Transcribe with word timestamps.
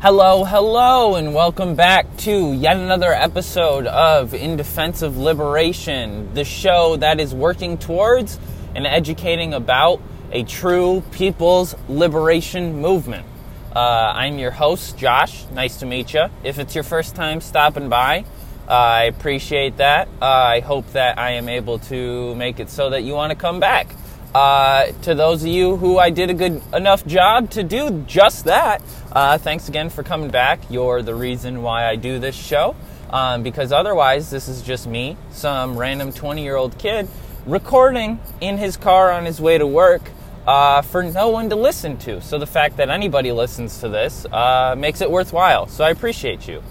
Hello, 0.00 0.44
hello, 0.44 1.16
and 1.16 1.34
welcome 1.34 1.74
back 1.74 2.18
to 2.18 2.52
yet 2.52 2.76
another 2.76 3.12
episode 3.12 3.84
of 3.88 4.32
In 4.32 4.56
Defense 4.56 5.02
of 5.02 5.18
Liberation, 5.18 6.32
the 6.34 6.44
show 6.44 6.96
that 6.98 7.18
is 7.18 7.34
working 7.34 7.78
towards 7.78 8.38
and 8.76 8.86
educating 8.86 9.54
about 9.54 10.00
a 10.30 10.44
true 10.44 11.02
people's 11.10 11.74
liberation 11.88 12.80
movement. 12.80 13.26
Uh, 13.74 14.12
I'm 14.14 14.38
your 14.38 14.52
host, 14.52 14.96
Josh. 14.96 15.44
Nice 15.50 15.78
to 15.78 15.86
meet 15.86 16.14
you. 16.14 16.26
If 16.44 16.60
it's 16.60 16.76
your 16.76 16.84
first 16.84 17.16
time 17.16 17.40
stopping 17.40 17.88
by, 17.88 18.24
uh, 18.68 18.70
I 18.70 19.02
appreciate 19.06 19.78
that. 19.78 20.06
Uh, 20.22 20.26
I 20.26 20.60
hope 20.60 20.86
that 20.92 21.18
I 21.18 21.32
am 21.32 21.48
able 21.48 21.80
to 21.80 22.36
make 22.36 22.60
it 22.60 22.70
so 22.70 22.90
that 22.90 23.02
you 23.02 23.14
want 23.14 23.32
to 23.32 23.36
come 23.36 23.58
back. 23.58 23.88
Uh, 24.34 24.92
to 25.02 25.14
those 25.14 25.42
of 25.42 25.48
you 25.48 25.76
who 25.76 25.98
I 25.98 26.10
did 26.10 26.28
a 26.28 26.34
good 26.34 26.60
enough 26.74 27.06
job 27.06 27.50
to 27.50 27.62
do 27.62 28.04
just 28.06 28.44
that, 28.44 28.82
uh, 29.12 29.38
thanks 29.38 29.68
again 29.68 29.88
for 29.88 30.02
coming 30.02 30.30
back. 30.30 30.60
You're 30.68 31.02
the 31.02 31.14
reason 31.14 31.62
why 31.62 31.86
I 31.86 31.96
do 31.96 32.18
this 32.18 32.34
show. 32.34 32.76
Um, 33.10 33.42
because 33.42 33.72
otherwise, 33.72 34.28
this 34.28 34.48
is 34.48 34.60
just 34.60 34.86
me, 34.86 35.16
some 35.30 35.78
random 35.78 36.12
20 36.12 36.42
year 36.42 36.56
old 36.56 36.76
kid, 36.78 37.08
recording 37.46 38.20
in 38.40 38.58
his 38.58 38.76
car 38.76 39.10
on 39.10 39.24
his 39.24 39.40
way 39.40 39.56
to 39.56 39.66
work 39.66 40.02
uh, 40.46 40.82
for 40.82 41.02
no 41.02 41.30
one 41.30 41.48
to 41.48 41.56
listen 41.56 41.96
to. 41.98 42.20
So 42.20 42.38
the 42.38 42.46
fact 42.46 42.76
that 42.76 42.90
anybody 42.90 43.32
listens 43.32 43.80
to 43.80 43.88
this 43.88 44.26
uh, 44.26 44.74
makes 44.76 45.00
it 45.00 45.10
worthwhile. 45.10 45.66
So 45.68 45.84
I 45.84 45.90
appreciate 45.90 46.46
you. 46.46 46.62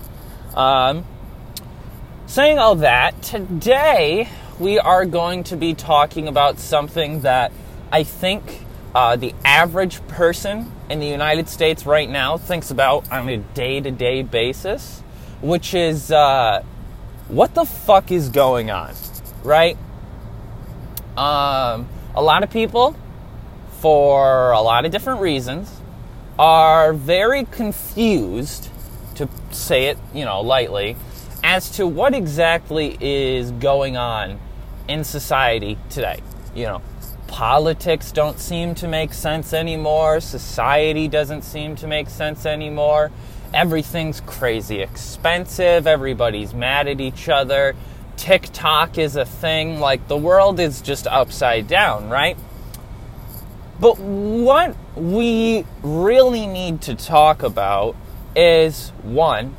Um, 0.55 1.05
saying 2.27 2.59
all 2.59 2.75
that, 2.75 3.19
today 3.23 4.29
we 4.59 4.79
are 4.79 5.05
going 5.05 5.43
to 5.43 5.55
be 5.55 5.73
talking 5.73 6.27
about 6.27 6.59
something 6.59 7.21
that 7.21 7.51
I 7.91 8.03
think 8.03 8.65
uh, 8.95 9.15
the 9.15 9.35
average 9.45 10.05
person 10.07 10.71
in 10.89 10.99
the 10.99 11.07
United 11.07 11.47
States 11.47 11.85
right 11.85 12.09
now 12.09 12.37
thinks 12.37 12.71
about 12.71 13.11
on 13.11 13.29
a 13.29 13.37
day 13.37 13.79
to 13.79 13.91
day 13.91 14.23
basis, 14.23 15.01
which 15.41 15.73
is 15.73 16.11
uh, 16.11 16.63
what 17.27 17.53
the 17.53 17.65
fuck 17.65 18.11
is 18.11 18.29
going 18.29 18.71
on, 18.71 18.95
right? 19.43 19.77
Um, 21.15 21.87
a 22.15 22.21
lot 22.21 22.41
of 22.41 22.49
people, 22.49 22.95
for 23.79 24.51
a 24.51 24.61
lot 24.61 24.85
of 24.85 24.91
different 24.91 25.21
reasons, 25.21 25.71
are 26.39 26.93
very 26.93 27.45
confused, 27.45 28.69
to 29.15 29.29
say 29.51 29.85
it, 29.85 29.97
you 30.15 30.25
know, 30.25 30.41
lightly, 30.41 30.95
as 31.43 31.69
to 31.71 31.85
what 31.85 32.15
exactly 32.15 32.97
is 32.99 33.51
going 33.51 33.97
on 33.97 34.39
in 34.87 35.03
society 35.03 35.77
today. 35.89 36.21
You 36.55 36.65
know, 36.65 36.81
politics 37.27 38.11
don't 38.11 38.39
seem 38.39 38.73
to 38.75 38.87
make 38.87 39.13
sense 39.13 39.53
anymore, 39.53 40.19
society 40.19 41.07
doesn't 41.07 41.43
seem 41.43 41.75
to 41.77 41.87
make 41.87 42.09
sense 42.09 42.45
anymore. 42.45 43.11
Everything's 43.53 44.21
crazy 44.21 44.81
expensive, 44.81 45.87
everybody's 45.87 46.53
mad 46.53 46.87
at 46.87 46.99
each 46.99 47.29
other. 47.29 47.75
TikTok 48.17 48.97
is 48.97 49.15
a 49.15 49.25
thing, 49.25 49.79
like 49.79 50.07
the 50.07 50.17
world 50.17 50.59
is 50.59 50.81
just 50.81 51.05
upside 51.07 51.67
down, 51.67 52.09
right? 52.09 52.35
But 53.79 53.99
what 53.99 54.75
we 54.95 55.65
really 55.83 56.47
need 56.47 56.81
to 56.83 56.95
talk 56.95 57.43
about 57.43 57.95
is 58.35 58.89
one, 59.03 59.55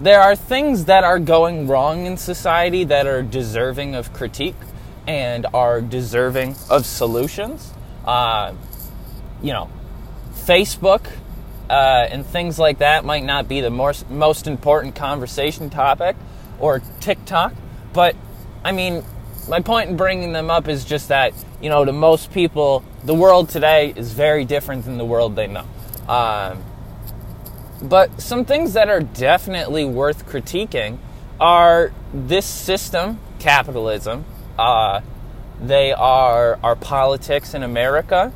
there 0.00 0.20
are 0.20 0.34
things 0.34 0.86
that 0.86 1.04
are 1.04 1.18
going 1.18 1.68
wrong 1.68 2.06
in 2.06 2.16
society 2.16 2.84
that 2.84 3.06
are 3.06 3.22
deserving 3.22 3.94
of 3.94 4.12
critique 4.12 4.56
and 5.06 5.46
are 5.54 5.80
deserving 5.80 6.56
of 6.68 6.86
solutions. 6.86 7.72
Uh, 8.04 8.54
you 9.42 9.52
know, 9.52 9.68
Facebook 10.34 11.06
uh, 11.68 12.06
and 12.10 12.26
things 12.26 12.58
like 12.58 12.78
that 12.78 13.04
might 13.04 13.24
not 13.24 13.48
be 13.48 13.60
the 13.60 13.70
most, 13.70 14.10
most 14.10 14.46
important 14.46 14.94
conversation 14.94 15.70
topic, 15.70 16.16
or 16.58 16.82
TikTok, 17.00 17.54
but 17.92 18.14
I 18.64 18.72
mean, 18.72 19.02
my 19.48 19.60
point 19.60 19.90
in 19.90 19.96
bringing 19.96 20.32
them 20.32 20.50
up 20.50 20.68
is 20.68 20.84
just 20.84 21.08
that, 21.08 21.32
you 21.60 21.70
know, 21.70 21.84
to 21.84 21.92
most 21.92 22.32
people, 22.32 22.84
the 23.04 23.14
world 23.14 23.48
today 23.48 23.92
is 23.96 24.12
very 24.12 24.44
different 24.44 24.84
than 24.84 24.98
the 24.98 25.04
world 25.04 25.34
they 25.36 25.46
know. 25.46 25.64
Um, 26.08 26.62
but 27.82 28.20
some 28.20 28.44
things 28.44 28.74
that 28.74 28.88
are 28.88 29.00
definitely 29.00 29.84
worth 29.84 30.26
critiquing 30.26 30.98
are 31.40 31.92
this 32.12 32.44
system, 32.44 33.18
capitalism, 33.38 34.24
uh, 34.60 35.00
they 35.60 35.92
are 35.92 36.58
our 36.62 36.76
politics 36.76 37.54
in 37.54 37.62
America 37.62 38.32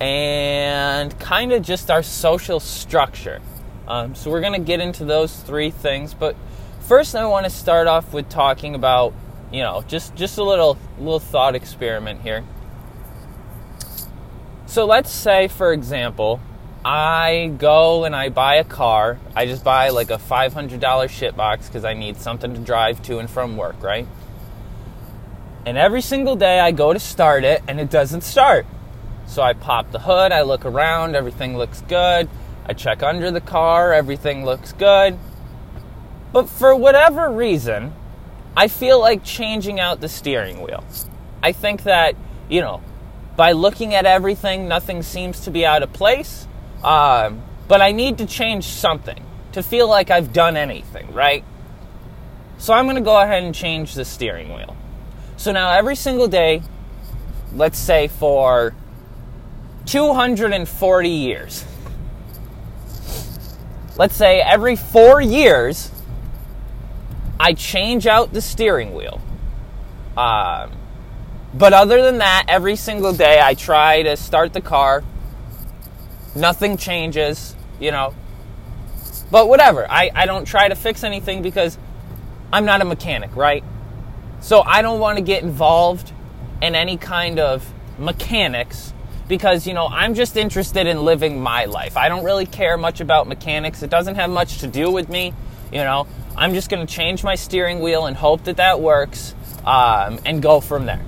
and 0.00 1.18
kind 1.20 1.52
of 1.52 1.62
just 1.62 1.90
our 1.90 2.02
social 2.02 2.58
structure. 2.58 3.40
Um, 3.86 4.14
so 4.14 4.30
we're 4.30 4.40
going 4.40 4.54
to 4.54 4.66
get 4.66 4.80
into 4.80 5.04
those 5.04 5.34
three 5.36 5.70
things, 5.70 6.12
but 6.12 6.34
first 6.80 7.14
I 7.14 7.26
want 7.26 7.44
to 7.44 7.50
start 7.50 7.86
off 7.86 8.12
with 8.12 8.28
talking 8.28 8.74
about, 8.74 9.14
you 9.52 9.62
know, 9.62 9.84
just 9.86 10.16
just 10.16 10.38
a 10.38 10.42
little 10.42 10.76
little 10.98 11.20
thought 11.20 11.54
experiment 11.54 12.22
here. 12.22 12.44
So 14.66 14.86
let's 14.86 15.12
say, 15.12 15.46
for 15.46 15.72
example, 15.72 16.40
I 16.84 17.54
go 17.58 18.04
and 18.04 18.16
I 18.16 18.30
buy 18.30 18.56
a 18.56 18.64
car. 18.64 19.20
I 19.36 19.46
just 19.46 19.62
buy 19.62 19.90
like 19.90 20.10
a 20.10 20.18
$500 20.18 21.08
shit 21.10 21.36
box 21.36 21.68
because 21.68 21.84
I 21.84 21.94
need 21.94 22.16
something 22.16 22.52
to 22.54 22.60
drive 22.60 23.00
to 23.04 23.18
and 23.18 23.30
from 23.30 23.56
work, 23.56 23.80
right? 23.82 24.08
And 25.66 25.78
every 25.78 26.02
single 26.02 26.36
day 26.36 26.60
I 26.60 26.72
go 26.72 26.92
to 26.92 26.98
start 26.98 27.44
it 27.44 27.62
and 27.66 27.80
it 27.80 27.90
doesn't 27.90 28.22
start. 28.22 28.66
So 29.26 29.42
I 29.42 29.54
pop 29.54 29.90
the 29.90 30.00
hood, 30.00 30.32
I 30.32 30.42
look 30.42 30.66
around, 30.66 31.16
everything 31.16 31.56
looks 31.56 31.80
good. 31.82 32.28
I 32.66 32.72
check 32.74 33.02
under 33.02 33.30
the 33.30 33.40
car, 33.40 33.92
everything 33.92 34.44
looks 34.44 34.72
good. 34.72 35.18
But 36.32 36.48
for 36.48 36.74
whatever 36.74 37.30
reason, 37.30 37.94
I 38.56 38.68
feel 38.68 39.00
like 39.00 39.24
changing 39.24 39.80
out 39.80 40.00
the 40.00 40.08
steering 40.08 40.60
wheel. 40.60 40.84
I 41.42 41.52
think 41.52 41.84
that, 41.84 42.14
you 42.48 42.60
know, 42.60 42.82
by 43.36 43.52
looking 43.52 43.94
at 43.94 44.06
everything, 44.06 44.68
nothing 44.68 45.02
seems 45.02 45.40
to 45.40 45.50
be 45.50 45.64
out 45.64 45.82
of 45.82 45.92
place. 45.92 46.46
Um, 46.82 47.42
but 47.68 47.80
I 47.80 47.92
need 47.92 48.18
to 48.18 48.26
change 48.26 48.64
something 48.64 49.24
to 49.52 49.62
feel 49.62 49.88
like 49.88 50.10
I've 50.10 50.32
done 50.32 50.56
anything, 50.56 51.12
right? 51.12 51.44
So 52.58 52.74
I'm 52.74 52.84
going 52.84 52.96
to 52.96 53.02
go 53.02 53.20
ahead 53.20 53.42
and 53.42 53.54
change 53.54 53.94
the 53.94 54.04
steering 54.04 54.52
wheel. 54.52 54.76
So 55.44 55.52
now 55.52 55.72
every 55.72 55.94
single 55.94 56.26
day, 56.26 56.62
let's 57.52 57.78
say 57.78 58.08
for 58.08 58.74
240 59.84 61.08
years, 61.10 61.66
let's 63.98 64.16
say 64.16 64.40
every 64.40 64.74
four 64.74 65.20
years, 65.20 65.90
I 67.38 67.52
change 67.52 68.06
out 68.06 68.32
the 68.32 68.40
steering 68.40 68.94
wheel. 68.94 69.20
Um, 70.16 70.72
but 71.52 71.74
other 71.74 72.00
than 72.00 72.16
that, 72.18 72.46
every 72.48 72.76
single 72.76 73.12
day 73.12 73.38
I 73.38 73.52
try 73.52 74.02
to 74.02 74.16
start 74.16 74.54
the 74.54 74.62
car. 74.62 75.04
Nothing 76.34 76.78
changes, 76.78 77.54
you 77.78 77.90
know. 77.90 78.14
But 79.30 79.50
whatever. 79.50 79.86
I, 79.90 80.10
I 80.14 80.24
don't 80.24 80.46
try 80.46 80.68
to 80.68 80.74
fix 80.74 81.04
anything 81.04 81.42
because 81.42 81.76
I'm 82.50 82.64
not 82.64 82.80
a 82.80 82.86
mechanic, 82.86 83.36
right? 83.36 83.62
So 84.44 84.60
I 84.60 84.82
don't 84.82 85.00
want 85.00 85.16
to 85.16 85.24
get 85.24 85.42
involved 85.42 86.12
in 86.60 86.74
any 86.74 86.98
kind 86.98 87.38
of 87.38 87.66
mechanics 87.98 88.92
because, 89.26 89.66
you 89.66 89.72
know, 89.72 89.86
I'm 89.86 90.12
just 90.12 90.36
interested 90.36 90.86
in 90.86 91.02
living 91.02 91.40
my 91.40 91.64
life. 91.64 91.96
I 91.96 92.10
don't 92.10 92.24
really 92.26 92.44
care 92.44 92.76
much 92.76 93.00
about 93.00 93.26
mechanics. 93.26 93.82
It 93.82 93.88
doesn't 93.88 94.16
have 94.16 94.28
much 94.28 94.58
to 94.58 94.66
do 94.66 94.90
with 94.90 95.08
me. 95.08 95.32
You 95.72 95.78
know, 95.78 96.06
I'm 96.36 96.52
just 96.52 96.68
going 96.68 96.86
to 96.86 96.92
change 96.92 97.24
my 97.24 97.36
steering 97.36 97.80
wheel 97.80 98.04
and 98.04 98.14
hope 98.14 98.44
that 98.44 98.58
that 98.58 98.82
works 98.82 99.34
um, 99.64 100.20
and 100.26 100.42
go 100.42 100.60
from 100.60 100.84
there. 100.84 101.02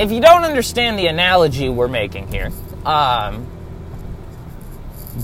If 0.00 0.10
you 0.10 0.20
don't 0.20 0.42
understand 0.42 0.98
the 0.98 1.06
analogy 1.06 1.68
we're 1.68 1.86
making 1.86 2.26
here, 2.26 2.50
um, 2.84 3.46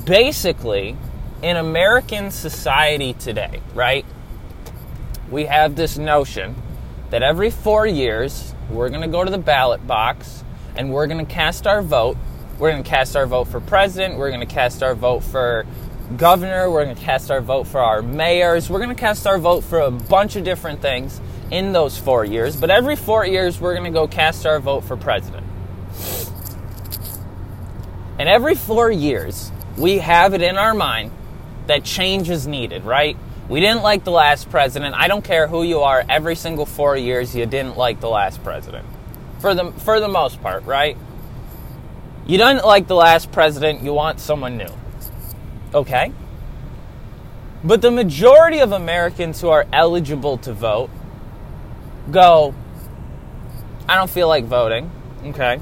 basically, 0.04 0.96
in 1.42 1.56
American 1.56 2.30
society 2.30 3.12
today, 3.14 3.60
right? 3.74 4.06
We 5.30 5.46
have 5.46 5.76
this 5.76 5.98
notion 5.98 6.54
that 7.10 7.22
every 7.22 7.50
four 7.50 7.86
years 7.86 8.54
we're 8.70 8.88
going 8.88 9.02
to 9.02 9.08
go 9.08 9.24
to 9.24 9.30
the 9.30 9.38
ballot 9.38 9.86
box 9.86 10.44
and 10.76 10.92
we're 10.92 11.06
going 11.06 11.24
to 11.24 11.32
cast 11.32 11.66
our 11.66 11.82
vote. 11.82 12.16
We're 12.58 12.70
going 12.70 12.82
to 12.82 12.88
cast 12.88 13.16
our 13.16 13.26
vote 13.26 13.48
for 13.48 13.60
president. 13.60 14.18
We're 14.18 14.30
going 14.30 14.40
to 14.40 14.46
cast 14.46 14.82
our 14.82 14.94
vote 14.94 15.20
for 15.20 15.66
governor. 16.16 16.70
We're 16.70 16.84
going 16.84 16.96
to 16.96 17.02
cast 17.02 17.30
our 17.30 17.40
vote 17.40 17.66
for 17.66 17.80
our 17.80 18.02
mayors. 18.02 18.70
We're 18.70 18.78
going 18.78 18.90
to 18.90 18.94
cast 18.94 19.26
our 19.26 19.38
vote 19.38 19.64
for 19.64 19.80
a 19.80 19.90
bunch 19.90 20.36
of 20.36 20.44
different 20.44 20.80
things 20.80 21.20
in 21.50 21.72
those 21.72 21.98
four 21.98 22.24
years. 22.24 22.56
But 22.56 22.70
every 22.70 22.96
four 22.96 23.26
years, 23.26 23.60
we're 23.60 23.74
going 23.74 23.90
to 23.90 23.96
go 23.96 24.06
cast 24.06 24.46
our 24.46 24.60
vote 24.60 24.84
for 24.84 24.96
president. 24.96 25.46
And 28.18 28.28
every 28.28 28.54
four 28.54 28.90
years, 28.90 29.52
we 29.76 29.98
have 29.98 30.34
it 30.34 30.42
in 30.42 30.56
our 30.56 30.74
mind 30.74 31.12
that 31.66 31.84
change 31.84 32.30
is 32.30 32.46
needed, 32.46 32.84
right? 32.84 33.16
We 33.48 33.60
didn't 33.60 33.82
like 33.82 34.04
the 34.04 34.10
last 34.10 34.50
president. 34.50 34.94
I 34.94 35.08
don't 35.08 35.24
care 35.24 35.46
who 35.46 35.62
you 35.62 35.80
are. 35.80 36.04
Every 36.08 36.36
single 36.36 36.66
four 36.66 36.96
years, 36.96 37.34
you 37.34 37.46
didn't 37.46 37.78
like 37.78 38.00
the 38.00 38.08
last 38.08 38.44
president, 38.44 38.86
for 39.40 39.54
the 39.54 39.72
for 39.72 40.00
the 40.00 40.08
most 40.08 40.42
part, 40.42 40.64
right? 40.64 40.96
You 42.26 42.36
didn't 42.36 42.66
like 42.66 42.86
the 42.88 42.94
last 42.94 43.32
president. 43.32 43.82
You 43.82 43.94
want 43.94 44.20
someone 44.20 44.58
new. 44.58 44.68
Okay? 45.72 46.12
But 47.64 47.80
the 47.80 47.90
majority 47.90 48.58
of 48.58 48.72
Americans 48.72 49.40
who 49.40 49.48
are 49.48 49.66
eligible 49.72 50.36
to 50.38 50.52
vote 50.52 50.90
go, 52.10 52.54
I 53.88 53.96
don't 53.96 54.10
feel 54.10 54.28
like 54.28 54.44
voting. 54.44 54.90
Okay? 55.24 55.58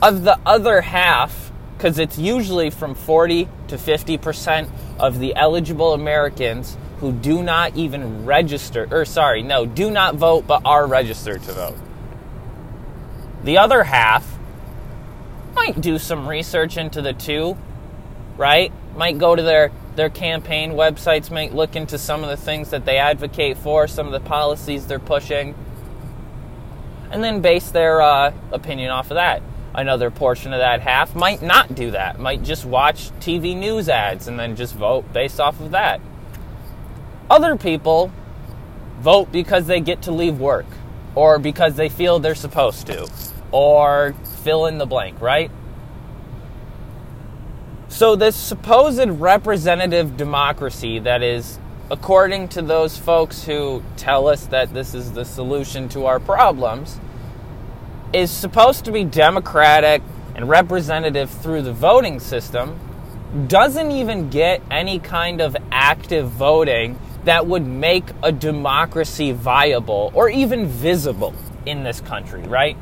Of 0.00 0.22
the 0.22 0.38
other 0.46 0.80
half, 0.82 1.49
because 1.80 1.98
it's 1.98 2.18
usually 2.18 2.68
from 2.68 2.94
40 2.94 3.48
to 3.68 3.76
50% 3.76 4.68
of 4.98 5.18
the 5.18 5.34
eligible 5.34 5.94
Americans 5.94 6.76
who 6.98 7.10
do 7.10 7.42
not 7.42 7.74
even 7.74 8.26
register, 8.26 8.86
or 8.90 9.06
sorry, 9.06 9.42
no, 9.42 9.64
do 9.64 9.90
not 9.90 10.14
vote 10.16 10.46
but 10.46 10.60
are 10.66 10.86
registered 10.86 11.42
to 11.44 11.52
vote. 11.54 11.78
The 13.44 13.56
other 13.56 13.82
half 13.82 14.30
might 15.54 15.80
do 15.80 15.98
some 15.98 16.28
research 16.28 16.76
into 16.76 17.00
the 17.00 17.14
two, 17.14 17.56
right? 18.36 18.70
Might 18.94 19.16
go 19.16 19.34
to 19.34 19.42
their 19.42 19.72
their 19.96 20.10
campaign 20.10 20.72
websites, 20.72 21.30
might 21.30 21.54
look 21.54 21.76
into 21.76 21.96
some 21.96 22.22
of 22.22 22.28
the 22.28 22.36
things 22.36 22.68
that 22.70 22.84
they 22.84 22.98
advocate 22.98 23.56
for, 23.56 23.88
some 23.88 24.04
of 24.04 24.12
the 24.12 24.20
policies 24.20 24.86
they're 24.86 24.98
pushing, 24.98 25.54
and 27.10 27.24
then 27.24 27.40
base 27.40 27.70
their 27.70 28.02
uh, 28.02 28.34
opinion 28.52 28.90
off 28.90 29.10
of 29.10 29.14
that. 29.14 29.42
Another 29.74 30.10
portion 30.10 30.52
of 30.52 30.58
that 30.58 30.80
half 30.80 31.14
might 31.14 31.42
not 31.42 31.74
do 31.74 31.92
that, 31.92 32.18
might 32.18 32.42
just 32.42 32.64
watch 32.64 33.10
TV 33.20 33.56
news 33.56 33.88
ads 33.88 34.26
and 34.26 34.38
then 34.38 34.56
just 34.56 34.74
vote 34.74 35.12
based 35.12 35.38
off 35.38 35.60
of 35.60 35.70
that. 35.70 36.00
Other 37.30 37.56
people 37.56 38.10
vote 38.98 39.30
because 39.30 39.66
they 39.66 39.80
get 39.80 40.02
to 40.02 40.12
leave 40.12 40.40
work 40.40 40.66
or 41.14 41.38
because 41.38 41.76
they 41.76 41.88
feel 41.88 42.18
they're 42.18 42.34
supposed 42.34 42.86
to 42.88 43.08
or 43.52 44.14
fill 44.42 44.66
in 44.66 44.78
the 44.78 44.86
blank, 44.86 45.20
right? 45.20 45.50
So, 47.88 48.14
this 48.14 48.36
supposed 48.36 49.08
representative 49.08 50.16
democracy 50.16 51.00
that 51.00 51.22
is, 51.22 51.58
according 51.90 52.48
to 52.50 52.62
those 52.62 52.96
folks 52.96 53.44
who 53.44 53.82
tell 53.96 54.28
us 54.28 54.46
that 54.46 54.72
this 54.72 54.94
is 54.94 55.12
the 55.12 55.24
solution 55.24 55.88
to 55.90 56.06
our 56.06 56.20
problems, 56.20 57.00
is 58.12 58.30
supposed 58.30 58.84
to 58.86 58.92
be 58.92 59.04
democratic 59.04 60.02
and 60.34 60.48
representative 60.48 61.30
through 61.30 61.62
the 61.62 61.72
voting 61.72 62.20
system, 62.20 62.78
doesn't 63.46 63.90
even 63.92 64.30
get 64.30 64.60
any 64.70 64.98
kind 64.98 65.40
of 65.40 65.56
active 65.70 66.28
voting 66.30 66.98
that 67.24 67.46
would 67.46 67.66
make 67.66 68.04
a 68.22 68.32
democracy 68.32 69.32
viable 69.32 70.10
or 70.14 70.28
even 70.28 70.66
visible 70.66 71.34
in 71.66 71.84
this 71.84 72.00
country, 72.00 72.42
right? 72.42 72.76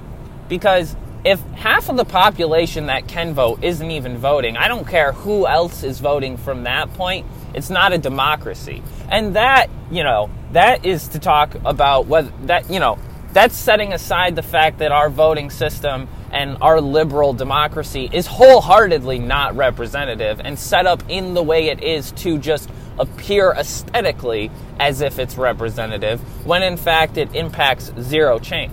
Because 0.48 0.96
if 1.24 1.40
half 1.50 1.88
of 1.88 1.96
the 1.96 2.04
population 2.04 2.86
that 2.86 3.08
can 3.08 3.34
vote 3.34 3.62
isn't 3.62 3.90
even 3.90 4.16
voting, 4.16 4.56
I 4.56 4.68
don't 4.68 4.86
care 4.86 5.12
who 5.12 5.46
else 5.46 5.82
is 5.82 5.98
voting 5.98 6.36
from 6.36 6.62
that 6.62 6.92
point, 6.94 7.26
it's 7.54 7.70
not 7.70 7.92
a 7.92 7.98
democracy. 7.98 8.82
And 9.10 9.36
that, 9.36 9.68
you 9.90 10.04
know, 10.04 10.30
that 10.52 10.86
is 10.86 11.08
to 11.08 11.18
talk 11.18 11.54
about 11.64 12.06
whether 12.06 12.32
that, 12.44 12.70
you 12.70 12.78
know, 12.78 12.98
that's 13.38 13.56
setting 13.56 13.92
aside 13.92 14.34
the 14.34 14.42
fact 14.42 14.78
that 14.78 14.90
our 14.90 15.08
voting 15.08 15.48
system 15.48 16.08
and 16.32 16.58
our 16.60 16.80
liberal 16.80 17.32
democracy 17.32 18.10
is 18.12 18.26
wholeheartedly 18.26 19.20
not 19.20 19.54
representative 19.54 20.40
and 20.42 20.58
set 20.58 20.86
up 20.86 21.04
in 21.08 21.34
the 21.34 21.42
way 21.44 21.68
it 21.68 21.80
is 21.80 22.10
to 22.10 22.36
just 22.36 22.68
appear 22.98 23.52
aesthetically 23.52 24.50
as 24.80 25.02
if 25.02 25.20
it's 25.20 25.38
representative 25.38 26.18
when 26.44 26.64
in 26.64 26.76
fact 26.76 27.16
it 27.16 27.32
impacts 27.32 27.92
zero 28.00 28.40
change. 28.40 28.72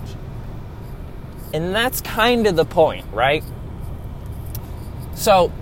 And 1.54 1.76
that's 1.76 2.02
kind 2.02 2.48
of 2.48 2.56
the 2.56 2.66
point, 2.66 3.06
right? 3.14 3.44
So, 5.14 5.54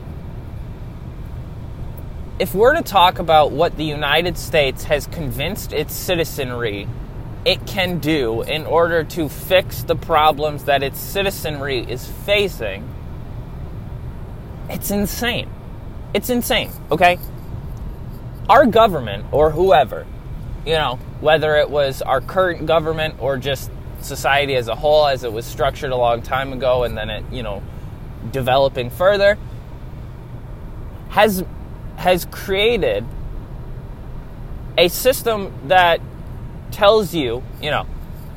if 2.39 2.56
we're 2.56 2.73
to 2.73 2.81
talk 2.81 3.19
about 3.19 3.51
what 3.51 3.75
the 3.75 3.83
United 3.83 4.38
States 4.38 4.85
has 4.85 5.07
convinced 5.07 5.73
its 5.73 5.94
citizenry 5.94 6.88
it 7.45 7.66
can 7.68 8.00
do 8.00 8.42
in 8.42 8.66
order 8.66 9.04
to 9.04 9.30
fix 9.30 9.84
the 9.84 9.95
problems 9.95 10.66
that 10.66 10.84
its 10.84 11.00
citizenry 11.00 11.80
is 11.80 12.07
facing, 12.07 12.88
it's 14.69 14.92
insane. 14.92 15.50
It's 16.13 16.30
insane, 16.30 16.72
okay? 16.92 17.18
Our 18.50 18.66
government, 18.66 19.25
or 19.31 19.51
whoever, 19.51 20.06
you 20.66 20.74
know, 20.74 21.00
whether 21.22 21.56
it 21.57 21.69
was 21.69 22.01
our 22.01 22.22
current 22.22 22.66
government 22.66 23.16
or 23.19 23.38
just 23.38 23.72
society 24.01 24.56
as 24.56 24.68
a 24.68 24.75
whole 24.75 25.07
as 25.07 25.24
it 25.24 25.31
was 25.31 25.45
structured 25.45 25.92
a 25.92 25.95
long 25.95 26.22
time 26.22 26.54
ago 26.54 26.84
and 26.84 26.98
then 26.98 27.10
it, 27.10 27.24
you 27.31 27.44
know, 27.44 27.63
developing 28.31 28.90
further 28.90 29.38
has 31.10 31.44
has 31.98 32.25
created 32.25 33.06
a 34.78 34.88
system 34.88 35.54
that 35.68 36.01
tells 36.73 37.13
you, 37.13 37.43
you 37.61 37.71
know, 37.71 37.87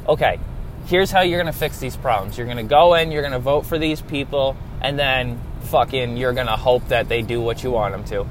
okay, 0.08 0.38
here's 0.86 1.10
how 1.10 1.22
you're 1.22 1.40
going 1.40 1.52
to 1.52 1.58
fix 1.58 1.78
these 1.78 1.96
problems. 1.96 2.38
You're 2.38 2.46
going 2.46 2.58
to 2.58 2.62
go 2.62 2.94
in, 2.94 3.10
you're 3.10 3.22
going 3.22 3.32
to 3.32 3.38
vote 3.38 3.66
for 3.66 3.78
these 3.78 4.00
people, 4.00 4.56
and 4.80 4.98
then 4.98 5.40
fucking 5.62 6.16
you're 6.16 6.32
going 6.32 6.46
to 6.46 6.56
hope 6.56 6.86
that 6.88 7.08
they 7.08 7.22
do 7.22 7.40
what 7.40 7.64
you 7.64 7.72
want 7.72 7.92
them 7.92 8.04
to. 8.04 8.26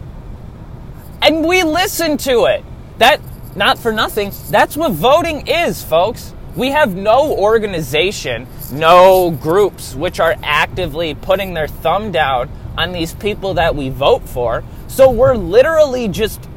And 1.22 1.46
we 1.46 1.64
listen 1.64 2.18
to 2.20 2.46
it. 2.46 2.64
That 3.00 3.20
not 3.56 3.78
for 3.80 3.92
nothing, 3.92 4.32
that's 4.50 4.78
what 4.78 4.92
voting 4.92 5.48
is, 5.48 5.82
folks. 5.84 6.34
We 6.56 6.72
have 6.72 6.96
no 6.96 7.36
organization, 7.36 8.48
no 8.72 9.32
groups 9.32 9.94
which 9.94 10.22
are 10.22 10.36
actively 10.42 11.16
putting 11.16 11.54
their 11.54 11.68
thumb 11.68 12.12
down 12.12 12.50
on 12.78 12.94
these 12.94 13.14
people 13.14 13.56
that 13.56 13.76
we 13.76 13.90
vote 13.90 14.28
for. 14.28 14.64
So 14.88 15.12
we're 15.12 15.36
literally 15.36 16.08
just, 16.08 16.48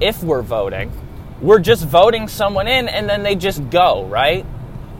if 0.00 0.22
we're 0.22 0.42
voting, 0.42 0.90
we're 1.44 1.60
just 1.60 1.84
voting 1.84 2.26
someone 2.26 2.66
in 2.66 2.88
and 2.88 3.08
then 3.08 3.22
they 3.22 3.34
just 3.36 3.68
go, 3.68 4.06
right? 4.06 4.46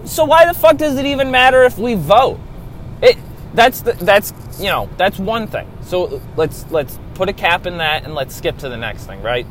So 0.04 0.26
why 0.26 0.46
the 0.46 0.52
fuck 0.52 0.76
does 0.76 0.98
it 0.98 1.06
even 1.06 1.30
matter 1.30 1.62
if 1.62 1.78
we 1.78 1.94
vote? 1.94 2.38
It 3.00 3.16
that's 3.54 3.80
the, 3.80 3.92
that's 3.92 4.32
you 4.58 4.66
know 4.66 4.90
that's 4.98 5.18
one 5.18 5.46
thing. 5.46 5.66
So 5.82 6.20
let's 6.36 6.70
let's 6.70 6.98
put 7.14 7.30
a 7.30 7.32
cap 7.32 7.66
in 7.66 7.78
that 7.78 8.04
and 8.04 8.14
let's 8.14 8.36
skip 8.36 8.58
to 8.58 8.68
the 8.68 8.76
next 8.76 9.06
thing, 9.06 9.22
right? 9.22 9.46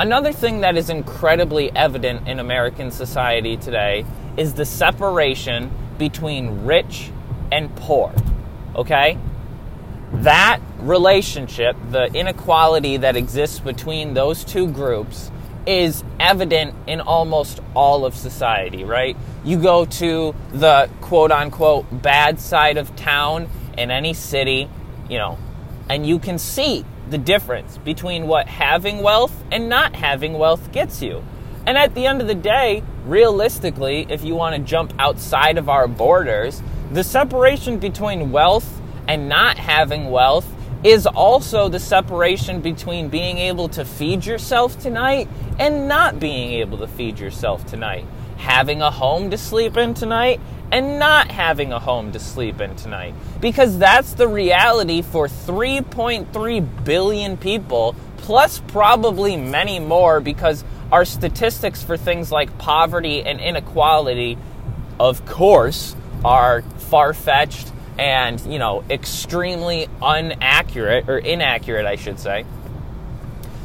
Another 0.00 0.32
thing 0.32 0.62
that 0.62 0.76
is 0.76 0.90
incredibly 0.90 1.70
evident 1.76 2.26
in 2.26 2.40
American 2.40 2.90
society 2.90 3.56
today 3.56 4.04
is 4.36 4.54
the 4.54 4.64
separation 4.64 5.70
between 5.98 6.64
rich 6.64 7.10
and 7.52 7.74
poor. 7.76 8.12
Okay? 8.74 9.18
That 10.12 10.60
relationship, 10.78 11.76
the 11.90 12.06
inequality 12.12 12.96
that 12.98 13.16
exists 13.16 13.60
between 13.60 14.14
those 14.14 14.44
two 14.44 14.66
groups, 14.66 15.30
is 15.66 16.02
evident 16.18 16.74
in 16.86 17.00
almost 17.00 17.60
all 17.74 18.04
of 18.04 18.16
society, 18.16 18.84
right? 18.84 19.16
You 19.44 19.60
go 19.60 19.84
to 19.84 20.34
the 20.52 20.90
quote 21.00 21.30
unquote 21.30 22.02
bad 22.02 22.40
side 22.40 22.76
of 22.76 22.94
town 22.96 23.48
in 23.76 23.90
any 23.90 24.14
city, 24.14 24.68
you 25.08 25.18
know, 25.18 25.38
and 25.88 26.06
you 26.06 26.18
can 26.18 26.38
see 26.38 26.84
the 27.10 27.18
difference 27.18 27.78
between 27.78 28.26
what 28.26 28.48
having 28.48 29.02
wealth 29.02 29.44
and 29.50 29.68
not 29.68 29.94
having 29.94 30.34
wealth 30.34 30.72
gets 30.72 31.02
you. 31.02 31.24
And 31.66 31.76
at 31.76 31.94
the 31.94 32.06
end 32.06 32.20
of 32.20 32.26
the 32.26 32.34
day, 32.34 32.82
realistically, 33.04 34.06
if 34.08 34.24
you 34.24 34.34
want 34.34 34.56
to 34.56 34.62
jump 34.62 34.92
outside 34.98 35.58
of 35.58 35.68
our 35.68 35.86
borders, 35.86 36.62
the 36.92 37.04
separation 37.04 37.78
between 37.78 38.32
wealth 38.32 38.79
and 39.10 39.28
not 39.28 39.58
having 39.58 40.08
wealth 40.08 40.46
is 40.84 41.04
also 41.04 41.68
the 41.68 41.80
separation 41.80 42.60
between 42.60 43.08
being 43.08 43.38
able 43.38 43.68
to 43.68 43.84
feed 43.84 44.24
yourself 44.24 44.78
tonight 44.78 45.28
and 45.58 45.88
not 45.88 46.20
being 46.20 46.52
able 46.52 46.78
to 46.78 46.86
feed 46.86 47.18
yourself 47.18 47.66
tonight. 47.66 48.06
Having 48.36 48.82
a 48.82 48.90
home 48.92 49.28
to 49.32 49.36
sleep 49.36 49.76
in 49.76 49.94
tonight 49.94 50.40
and 50.70 51.00
not 51.00 51.28
having 51.28 51.72
a 51.72 51.80
home 51.80 52.12
to 52.12 52.20
sleep 52.20 52.60
in 52.60 52.76
tonight. 52.76 53.12
Because 53.40 53.78
that's 53.78 54.14
the 54.14 54.28
reality 54.28 55.02
for 55.02 55.26
3.3 55.26 56.84
billion 56.84 57.36
people, 57.36 57.96
plus 58.18 58.60
probably 58.68 59.36
many 59.36 59.80
more, 59.80 60.20
because 60.20 60.62
our 60.92 61.04
statistics 61.04 61.82
for 61.82 61.96
things 61.96 62.30
like 62.30 62.58
poverty 62.58 63.24
and 63.24 63.40
inequality, 63.40 64.38
of 65.00 65.26
course, 65.26 65.96
are 66.24 66.62
far 66.62 67.12
fetched 67.12 67.72
and, 68.00 68.40
you 68.40 68.58
know, 68.58 68.82
extremely 68.90 69.86
inaccurate, 70.02 71.08
or 71.08 71.18
inaccurate, 71.18 71.86
I 71.86 71.94
should 71.96 72.18
say 72.18 72.44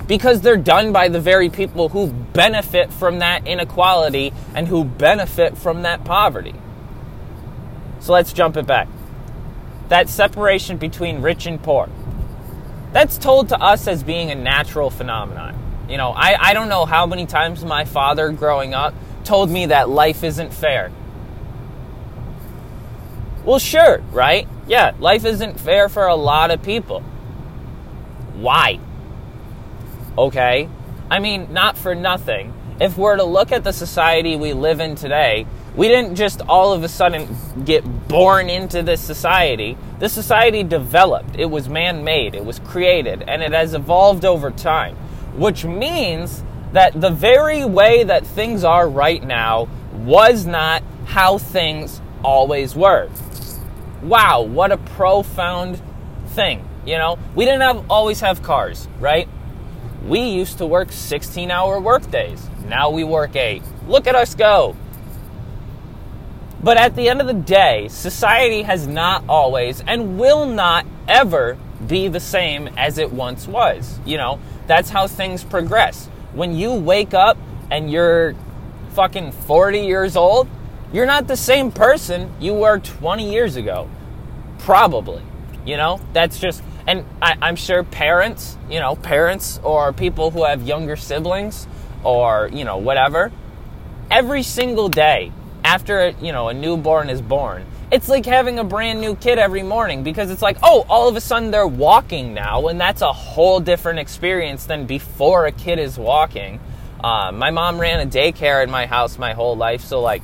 because 0.07 0.41
they're 0.41 0.57
done 0.57 0.91
by 0.91 1.07
the 1.07 1.19
very 1.19 1.49
people 1.49 1.89
who 1.89 2.07
benefit 2.07 2.93
from 2.93 3.19
that 3.19 3.47
inequality 3.47 4.31
and 4.53 4.67
who 4.67 4.83
benefit 4.83 5.57
from 5.57 5.81
that 5.81 6.03
poverty. 6.03 6.53
So 7.99 8.13
let's 8.13 8.33
jump 8.33 8.55
it 8.57 8.67
back. 8.67 8.87
That 9.89 10.09
separation 10.09 10.77
between 10.77 11.21
rich 11.21 11.45
and 11.45 11.61
poor. 11.61 11.89
That's 12.91 13.17
told 13.17 13.49
to 13.49 13.59
us 13.59 13.87
as 13.87 14.03
being 14.03 14.31
a 14.31 14.35
natural 14.35 14.89
phenomenon. 14.89 15.57
You 15.89 15.97
know, 15.97 16.11
I, 16.11 16.37
I 16.39 16.53
don't 16.53 16.69
know 16.69 16.85
how 16.85 17.05
many 17.05 17.25
times 17.25 17.63
my 17.65 17.85
father 17.85 18.31
growing 18.31 18.73
up 18.73 18.93
told 19.23 19.49
me 19.49 19.67
that 19.67 19.89
life 19.89 20.23
isn't 20.23 20.53
fair. 20.53 20.91
Well, 23.45 23.59
sure, 23.59 23.99
right? 24.11 24.47
Yeah, 24.67 24.95
life 24.99 25.23
isn't 25.23 25.59
fair 25.59 25.87
for 25.87 26.07
a 26.07 26.15
lot 26.15 26.49
of 26.49 26.63
people. 26.63 27.01
Why? 28.33 28.79
Okay? 30.17 30.67
I 31.11 31.19
mean, 31.19 31.53
not 31.53 31.77
for 31.77 31.93
nothing. 31.93 32.53
If 32.81 32.97
we're 32.97 33.15
to 33.17 33.23
look 33.23 33.51
at 33.51 33.63
the 33.63 33.71
society 33.71 34.35
we 34.35 34.53
live 34.53 34.79
in 34.79 34.95
today, 34.95 35.45
we 35.75 35.87
didn't 35.87 36.15
just 36.15 36.41
all 36.41 36.73
of 36.73 36.83
a 36.83 36.89
sudden 36.89 37.37
get 37.63 38.07
born 38.07 38.49
into 38.49 38.81
this 38.81 38.99
society. 38.99 39.77
This 39.99 40.11
society 40.11 40.63
developed, 40.63 41.35
it 41.37 41.45
was 41.45 41.69
man 41.69 42.03
made, 42.03 42.33
it 42.33 42.43
was 42.43 42.57
created, 42.59 43.21
and 43.27 43.43
it 43.43 43.51
has 43.51 43.75
evolved 43.75 44.25
over 44.25 44.49
time. 44.49 44.95
Which 45.35 45.65
means 45.65 46.43
that 46.71 46.99
the 46.99 47.11
very 47.11 47.63
way 47.63 48.03
that 48.03 48.25
things 48.25 48.63
are 48.63 48.89
right 48.89 49.23
now 49.23 49.67
was 49.93 50.47
not 50.47 50.81
how 51.05 51.37
things 51.37 52.01
always 52.23 52.75
were. 52.75 53.09
Wow, 54.05 54.43
what 54.43 54.71
a 54.71 54.77
profound 54.77 55.81
thing. 56.27 56.63
You 56.85 56.99
know, 56.99 57.17
we 57.33 57.43
didn't 57.43 57.61
have 57.61 57.89
always 57.89 58.19
have 58.19 58.43
cars, 58.43 58.87
right? 58.99 59.27
We 60.05 60.19
used 60.19 60.59
to 60.59 60.67
work 60.67 60.91
16 60.91 61.49
hour 61.49 61.79
work 61.79 62.11
days. 62.11 62.47
Now 62.67 62.91
we 62.91 63.03
work 63.03 63.35
eight. 63.35 63.63
Look 63.87 64.05
at 64.05 64.13
us 64.13 64.35
go. 64.35 64.75
But 66.61 66.77
at 66.77 66.95
the 66.95 67.09
end 67.09 67.19
of 67.19 67.25
the 67.25 67.33
day, 67.33 67.87
society 67.87 68.61
has 68.61 68.85
not 68.85 69.23
always 69.27 69.81
and 69.87 70.19
will 70.19 70.45
not 70.45 70.85
ever 71.07 71.57
be 71.87 72.07
the 72.07 72.19
same 72.19 72.67
as 72.77 72.99
it 72.99 73.11
once 73.11 73.47
was. 73.47 73.99
You 74.05 74.17
know, 74.17 74.39
that's 74.67 74.91
how 74.91 75.07
things 75.07 75.43
progress. 75.43 76.05
When 76.33 76.55
you 76.55 76.73
wake 76.73 77.15
up 77.15 77.39
and 77.71 77.89
you're 77.89 78.35
fucking 78.91 79.31
40 79.31 79.79
years 79.79 80.15
old, 80.15 80.47
you're 80.93 81.07
not 81.07 81.27
the 81.27 81.35
same 81.35 81.71
person 81.71 82.31
you 82.39 82.53
were 82.53 82.77
20 82.77 83.31
years 83.31 83.55
ago. 83.55 83.89
Probably. 84.65 85.21
You 85.63 85.77
know, 85.77 86.01
that's 86.11 86.39
just, 86.39 86.63
and 86.87 87.05
I, 87.21 87.49
am 87.49 87.55
sure 87.55 87.83
parents, 87.83 88.57
you 88.67 88.79
know, 88.79 88.95
parents 88.95 89.59
or 89.63 89.93
people 89.93 90.31
who 90.31 90.43
have 90.43 90.63
younger 90.63 90.95
siblings 90.95 91.67
or, 92.03 92.49
you 92.51 92.65
know, 92.65 92.77
whatever, 92.77 93.31
every 94.09 94.41
single 94.41 94.89
day 94.89 95.31
after, 95.63 96.09
you 96.19 96.31
know, 96.31 96.49
a 96.49 96.53
newborn 96.55 97.11
is 97.11 97.21
born, 97.21 97.63
it's 97.91 98.09
like 98.09 98.25
having 98.25 98.57
a 98.57 98.63
brand 98.63 98.99
new 98.99 99.15
kid 99.15 99.37
every 99.37 99.61
morning 99.61 100.03
because 100.03 100.31
it's 100.31 100.41
like, 100.41 100.57
oh, 100.63 100.83
all 100.89 101.07
of 101.07 101.15
a 101.15 101.21
sudden 101.21 101.51
they're 101.51 101.67
walking 101.67 102.33
now, 102.33 102.67
and 102.67 102.81
that's 102.81 103.03
a 103.03 103.13
whole 103.13 103.59
different 103.59 103.99
experience 103.99 104.65
than 104.65 104.87
before 104.87 105.45
a 105.45 105.51
kid 105.51 105.77
is 105.77 105.99
walking. 105.99 106.59
Uh, 107.03 107.31
my 107.31 107.51
mom 107.51 107.79
ran 107.79 107.99
a 107.99 108.09
daycare 108.09 108.63
in 108.63 108.71
my 108.71 108.87
house 108.87 109.19
my 109.19 109.33
whole 109.33 109.55
life, 109.55 109.81
so 109.81 110.01
like 110.01 110.23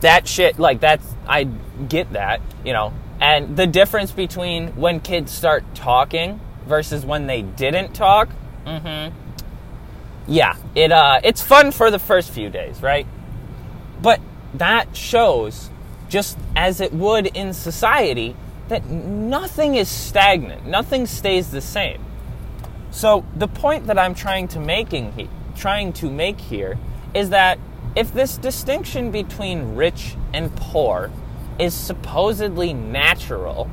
that 0.00 0.26
shit, 0.26 0.58
like 0.58 0.80
that's 0.80 1.06
I 1.28 1.44
get 1.44 2.14
that, 2.14 2.40
you 2.64 2.72
know. 2.72 2.92
And 3.20 3.56
the 3.56 3.66
difference 3.66 4.12
between 4.12 4.68
when 4.76 5.00
kids 5.00 5.32
start 5.32 5.64
talking 5.74 6.40
versus 6.66 7.04
when 7.04 7.26
they 7.26 7.42
didn't 7.42 7.94
talk, 7.94 8.28
mm-hmm. 8.64 9.14
Yeah, 10.28 10.56
it 10.74 10.92
uh, 10.92 11.20
it's 11.24 11.40
fun 11.40 11.72
for 11.72 11.90
the 11.90 11.98
first 11.98 12.30
few 12.30 12.50
days, 12.50 12.82
right? 12.82 13.06
But 14.02 14.20
that 14.54 14.94
shows, 14.94 15.70
just 16.10 16.36
as 16.54 16.82
it 16.82 16.92
would 16.92 17.26
in 17.28 17.54
society, 17.54 18.36
that 18.68 18.86
nothing 18.90 19.76
is 19.76 19.88
stagnant. 19.88 20.66
Nothing 20.66 21.06
stays 21.06 21.50
the 21.50 21.62
same. 21.62 22.04
So 22.90 23.24
the 23.34 23.48
point 23.48 23.86
that 23.86 23.98
I'm 23.98 24.14
trying 24.14 24.48
to 24.48 24.60
making 24.60 25.12
he, 25.12 25.30
trying 25.56 25.94
to 25.94 26.10
make 26.10 26.38
here 26.38 26.78
is 27.14 27.30
that 27.30 27.58
if 27.96 28.12
this 28.12 28.36
distinction 28.36 29.10
between 29.10 29.76
rich 29.76 30.14
and 30.34 30.54
poor 30.56 31.10
is 31.58 31.74
supposedly 31.74 32.72
natural, 32.72 33.64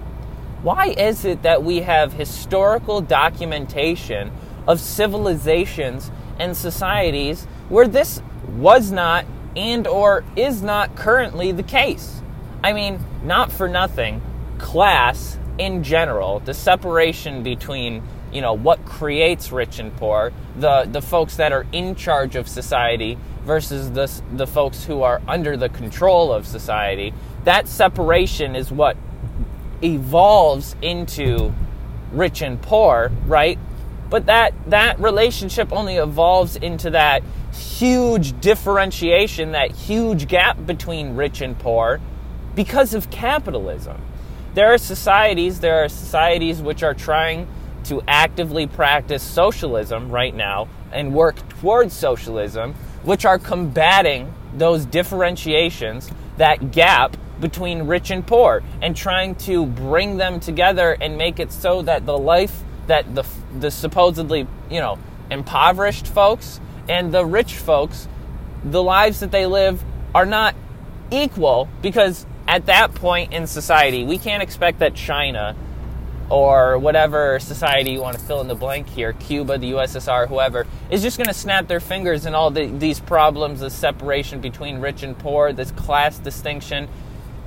why 0.63 0.87
is 0.87 1.25
it 1.25 1.43
that 1.43 1.63
we 1.63 1.81
have 1.81 2.13
historical 2.13 3.01
documentation 3.01 4.31
of 4.67 4.79
civilizations 4.79 6.09
and 6.39 6.57
societies 6.57 7.45
where 7.69 7.87
this 7.87 8.21
was 8.57 8.91
not 8.91 9.25
and 9.55 9.87
or 9.87 10.23
is 10.35 10.61
not 10.61 10.95
currently 10.95 11.51
the 11.51 11.63
case? 11.63 12.21
I 12.63 12.73
mean, 12.73 12.99
not 13.23 13.51
for 13.51 13.67
nothing, 13.67 14.21
class 14.57 15.37
in 15.57 15.83
general, 15.83 16.39
the 16.39 16.53
separation 16.53 17.43
between 17.43 18.01
you 18.33 18.41
know 18.41 18.53
what 18.53 18.83
creates 18.85 19.51
rich 19.51 19.79
and 19.79 19.95
poor, 19.95 20.33
the 20.57 20.87
the 20.91 21.01
folks 21.01 21.37
that 21.37 21.51
are 21.51 21.65
in 21.71 21.95
charge 21.95 22.35
of 22.35 22.47
society 22.47 23.17
versus 23.45 23.91
the 23.91 24.11
the 24.35 24.47
folks 24.47 24.83
who 24.83 25.03
are 25.03 25.21
under 25.27 25.55
the 25.55 25.69
control 25.69 26.33
of 26.33 26.45
society. 26.47 27.13
That 27.43 27.67
separation 27.67 28.55
is 28.55 28.71
what 28.71 28.97
evolves 29.81 30.75
into 30.81 31.53
rich 32.11 32.41
and 32.41 32.61
poor, 32.61 33.11
right? 33.27 33.59
But 34.09 34.25
that 34.25 34.53
that 34.69 34.99
relationship 34.99 35.71
only 35.71 35.97
evolves 35.97 36.55
into 36.55 36.89
that 36.91 37.23
huge 37.53 38.39
differentiation, 38.41 39.51
that 39.51 39.71
huge 39.71 40.27
gap 40.27 40.65
between 40.65 41.15
rich 41.15 41.41
and 41.41 41.57
poor 41.57 42.01
because 42.55 42.93
of 42.93 43.09
capitalism. 43.09 44.01
There 44.53 44.73
are 44.73 44.77
societies, 44.77 45.59
there 45.59 45.83
are 45.83 45.89
societies 45.89 46.61
which 46.61 46.81
are 46.81 46.93
trying 46.93 47.47
to 47.85 48.01
actively 48.07 48.65
practice 48.67 49.21
socialism 49.21 50.09
right 50.09 50.33
now 50.33 50.67
and 50.91 51.13
work 51.13 51.47
towards 51.49 51.93
socialism, 51.93 52.73
which 53.05 53.25
are 53.25 53.39
combating 53.39 54.33
those 54.53 54.85
differentiations, 54.85 56.09
that 56.37 56.71
gap 56.71 57.15
between 57.39 57.83
rich 57.83 58.11
and 58.11 58.25
poor, 58.25 58.63
and 58.81 58.95
trying 58.95 59.35
to 59.35 59.65
bring 59.65 60.17
them 60.17 60.39
together 60.39 60.97
and 60.99 61.17
make 61.17 61.39
it 61.39 61.51
so 61.51 61.81
that 61.81 62.05
the 62.05 62.17
life 62.17 62.63
that 62.87 63.15
the, 63.15 63.23
the 63.59 63.71
supposedly, 63.71 64.47
you 64.69 64.79
know, 64.79 64.97
impoverished 65.29 66.07
folks 66.07 66.59
and 66.87 67.13
the 67.13 67.25
rich 67.25 67.55
folks, 67.55 68.07
the 68.63 68.81
lives 68.81 69.19
that 69.19 69.31
they 69.31 69.45
live 69.45 69.83
are 70.13 70.25
not 70.25 70.55
equal 71.11 71.67
because 71.81 72.25
at 72.47 72.67
that 72.67 72.93
point 72.93 73.33
in 73.33 73.47
society, 73.47 74.03
we 74.03 74.17
can't 74.17 74.43
expect 74.43 74.79
that 74.79 74.95
China 74.95 75.55
or 76.29 76.77
whatever 76.77 77.39
society 77.39 77.91
you 77.91 78.01
want 78.01 78.17
to 78.17 78.23
fill 78.25 78.41
in 78.41 78.47
the 78.47 78.55
blank 78.55 78.87
here, 78.89 79.13
Cuba, 79.13 79.57
the 79.57 79.71
USSR, 79.71 80.27
whoever, 80.27 80.65
is 80.89 81.01
just 81.01 81.17
going 81.17 81.27
to 81.27 81.33
snap 81.33 81.67
their 81.67 81.79
fingers 81.79 82.25
and 82.25 82.35
all 82.35 82.49
the, 82.49 82.65
these 82.65 82.99
problems, 82.99 83.59
the 83.59 83.69
separation 83.69 84.41
between 84.41 84.79
rich 84.79 85.03
and 85.03 85.17
poor, 85.17 85.53
this 85.53 85.71
class 85.71 86.17
distinction, 86.17 86.87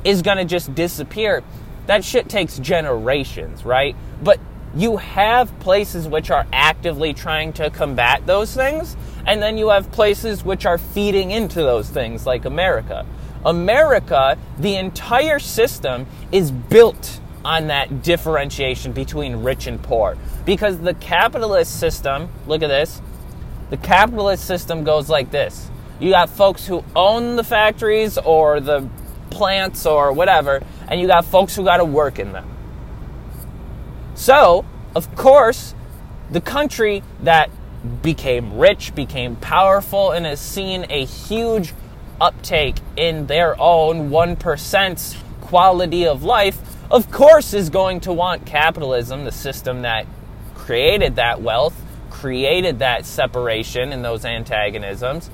is 0.04 0.22
going 0.22 0.36
to 0.36 0.44
just 0.44 0.74
disappear. 0.74 1.42
That 1.86 2.04
shit 2.04 2.28
takes 2.28 2.58
generations, 2.58 3.64
right? 3.64 3.96
But 4.22 4.38
you 4.74 4.98
have 4.98 5.58
places 5.60 6.06
which 6.06 6.30
are 6.30 6.46
actively 6.52 7.14
trying 7.14 7.54
to 7.54 7.70
combat 7.70 8.26
those 8.26 8.54
things, 8.54 8.96
and 9.26 9.42
then 9.42 9.58
you 9.58 9.70
have 9.70 9.90
places 9.90 10.44
which 10.44 10.66
are 10.66 10.78
feeding 10.78 11.30
into 11.32 11.60
those 11.60 11.88
things, 11.88 12.26
like 12.26 12.44
America. 12.44 13.04
America, 13.44 14.38
the 14.58 14.76
entire 14.76 15.38
system 15.38 16.06
is 16.30 16.50
built 16.50 17.20
on 17.44 17.68
that 17.68 18.02
differentiation 18.02 18.92
between 18.92 19.36
rich 19.36 19.66
and 19.66 19.82
poor. 19.82 20.16
Because 20.44 20.78
the 20.78 20.94
capitalist 20.94 21.78
system, 21.78 22.28
look 22.46 22.62
at 22.62 22.68
this, 22.68 23.00
the 23.70 23.76
capitalist 23.76 24.44
system 24.44 24.84
goes 24.84 25.08
like 25.08 25.30
this. 25.30 25.70
You 26.00 26.10
got 26.10 26.30
folks 26.30 26.66
who 26.66 26.84
own 26.94 27.36
the 27.36 27.44
factories 27.44 28.18
or 28.18 28.60
the 28.60 28.88
plants 29.30 29.86
or 29.86 30.12
whatever, 30.12 30.62
and 30.88 31.00
you 31.00 31.06
got 31.06 31.24
folks 31.24 31.54
who 31.56 31.64
got 31.64 31.78
to 31.78 31.84
work 31.84 32.18
in 32.18 32.32
them. 32.32 32.48
So, 34.14 34.64
of 34.94 35.14
course, 35.16 35.74
the 36.30 36.40
country 36.40 37.02
that 37.22 37.50
became 38.02 38.58
rich, 38.58 38.94
became 38.94 39.36
powerful, 39.36 40.10
and 40.10 40.26
has 40.26 40.40
seen 40.40 40.86
a 40.90 41.04
huge 41.04 41.72
uptake 42.20 42.76
in 42.96 43.26
their 43.26 43.58
own 43.60 44.10
1% 44.10 45.16
quality 45.40 46.06
of 46.06 46.22
life, 46.22 46.67
of 46.90 47.10
course, 47.10 47.52
is 47.52 47.70
going 47.70 48.00
to 48.00 48.12
want 48.12 48.46
capitalism, 48.46 49.24
the 49.24 49.32
system 49.32 49.82
that 49.82 50.06
created 50.54 51.16
that 51.16 51.42
wealth, 51.42 51.74
created 52.10 52.78
that 52.78 53.04
separation 53.04 53.92
and 53.92 54.04
those 54.04 54.24
antagonisms, 54.24 55.30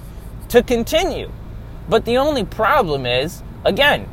to 0.49 0.63
continue. 0.63 1.31
But 1.89 2.05
the 2.05 2.19
only 2.19 2.45
problem 2.45 3.07
is, 3.07 3.43
again, 3.65 4.09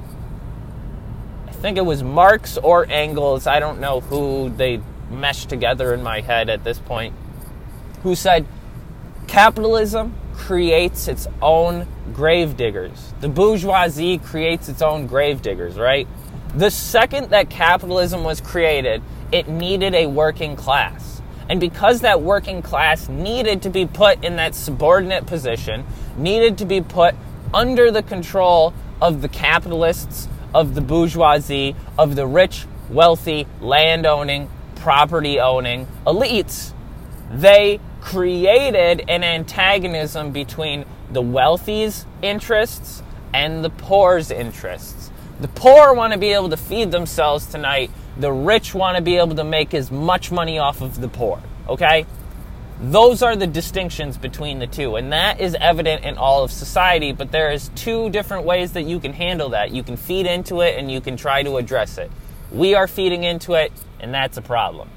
I 1.47 1.51
think 1.51 1.77
it 1.77 1.85
was 1.85 2.03
Marx 2.03 2.57
or 2.57 2.85
Engels, 2.89 3.47
I 3.47 3.59
don't 3.59 3.79
know 3.79 3.99
who 4.01 4.49
they 4.49 4.81
meshed 5.09 5.49
together 5.49 5.93
in 5.93 6.01
my 6.01 6.21
head 6.21 6.49
at 6.49 6.63
this 6.63 6.79
point, 6.79 7.13
who 8.03 8.15
said 8.15 8.45
capitalism 9.27 10.15
creates 10.33 11.07
its 11.07 11.27
own 11.41 11.87
gravediggers. 12.13 13.13
The 13.21 13.29
bourgeoisie 13.29 14.17
creates 14.17 14.69
its 14.69 14.81
own 14.81 15.07
gravediggers, 15.07 15.77
right? 15.77 16.07
The 16.55 16.69
second 16.69 17.29
that 17.29 17.49
capitalism 17.49 18.25
was 18.25 18.41
created, 18.41 19.01
it 19.31 19.47
needed 19.47 19.95
a 19.95 20.07
working 20.07 20.57
class. 20.57 21.21
And 21.49 21.59
because 21.59 22.01
that 22.01 22.21
working 22.21 22.61
class 22.61 23.07
needed 23.07 23.61
to 23.63 23.69
be 23.69 23.85
put 23.85 24.23
in 24.23 24.35
that 24.35 24.53
subordinate 24.53 25.25
position, 25.25 25.85
needed 26.17 26.57
to 26.57 26.65
be 26.65 26.81
put 26.81 27.15
under 27.53 27.89
the 27.89 28.03
control 28.03 28.73
of 29.01 29.21
the 29.21 29.29
capitalists 29.29 30.27
of 30.53 30.75
the 30.75 30.81
bourgeoisie, 30.81 31.75
of 31.97 32.15
the 32.15 32.27
rich, 32.27 32.65
wealthy, 32.89 33.47
landowning, 33.61 34.49
property 34.75 35.39
owning 35.39 35.87
elites. 36.05 36.73
They 37.31 37.79
created 38.01 39.05
an 39.07 39.23
antagonism 39.23 40.31
between 40.31 40.85
the 41.11 41.21
wealthy's 41.21 42.05
interests 42.21 43.03
and 43.33 43.63
the 43.63 43.69
poor's 43.69 44.31
interests. 44.31 45.00
The 45.41 45.47
poor 45.47 45.93
want 45.95 46.13
to 46.13 46.19
be 46.19 46.33
able 46.33 46.49
to 46.49 46.57
feed 46.57 46.91
themselves 46.91 47.47
tonight. 47.47 47.89
The 48.15 48.31
rich 48.31 48.75
want 48.75 48.97
to 48.97 49.01
be 49.01 49.17
able 49.17 49.35
to 49.35 49.43
make 49.43 49.73
as 49.73 49.89
much 49.89 50.31
money 50.31 50.59
off 50.59 50.81
of 50.81 51.01
the 51.01 51.07
poor. 51.07 51.41
Okay? 51.67 52.05
Those 52.79 53.23
are 53.23 53.35
the 53.35 53.47
distinctions 53.47 54.19
between 54.19 54.59
the 54.59 54.67
two, 54.67 54.95
and 54.95 55.11
that 55.11 55.39
is 55.39 55.55
evident 55.59 56.03
in 56.03 56.17
all 56.17 56.43
of 56.43 56.51
society. 56.51 57.11
But 57.11 57.31
there 57.31 57.51
is 57.51 57.69
two 57.75 58.11
different 58.11 58.45
ways 58.45 58.73
that 58.73 58.83
you 58.83 58.99
can 58.99 59.13
handle 59.13 59.49
that. 59.49 59.71
You 59.71 59.81
can 59.81 59.97
feed 59.97 60.27
into 60.27 60.61
it, 60.61 60.77
and 60.77 60.91
you 60.91 61.01
can 61.01 61.17
try 61.17 61.41
to 61.41 61.57
address 61.57 61.97
it. 61.97 62.11
We 62.51 62.75
are 62.75 62.87
feeding 62.87 63.23
into 63.23 63.53
it, 63.53 63.71
and 63.99 64.13
that's 64.13 64.37
a 64.37 64.41
problem. 64.43 64.89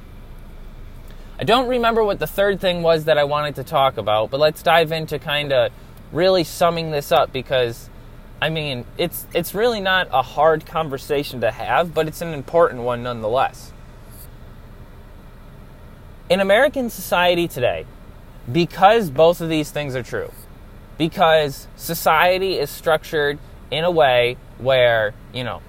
I 1.39 1.45
don't 1.45 1.69
remember 1.69 2.05
what 2.05 2.19
the 2.19 2.27
third 2.27 2.61
thing 2.61 2.83
was 2.83 3.07
that 3.07 3.17
I 3.17 3.25
wanted 3.25 3.55
to 3.57 3.65
talk 3.65 3.97
about, 3.97 4.31
but 4.31 4.41
let's 4.41 4.63
dive 4.63 4.93
into 4.93 5.19
kind 5.19 5.53
of 5.53 5.73
really 6.13 6.45
summing 6.45 6.91
this 6.91 7.11
up 7.11 7.33
because 7.33 7.89
I 8.45 8.51
mean, 8.51 8.85
it's 8.99 9.27
it's 9.33 9.55
really 9.55 9.81
not 9.81 10.09
a 10.13 10.21
hard 10.21 10.67
conversation 10.67 11.41
to 11.41 11.51
have, 11.51 11.95
but 11.95 12.07
it's 12.07 12.21
an 12.21 12.35
important 12.35 12.83
one 12.83 13.03
nonetheless. 13.03 13.73
In 16.29 16.41
American 16.41 16.91
society 16.91 17.49
today, 17.49 17.87
because 18.53 19.09
both 19.09 19.41
of 19.41 19.49
these 19.49 19.71
things 19.71 19.97
are 19.97 20.03
true, 20.03 20.31
because 20.99 21.69
society 21.77 22.59
is 22.59 22.69
structured 22.69 23.39
in 23.71 23.83
a 23.83 23.91
way 23.91 24.37
where, 24.59 25.15
you 25.33 25.43
know, 25.43 25.63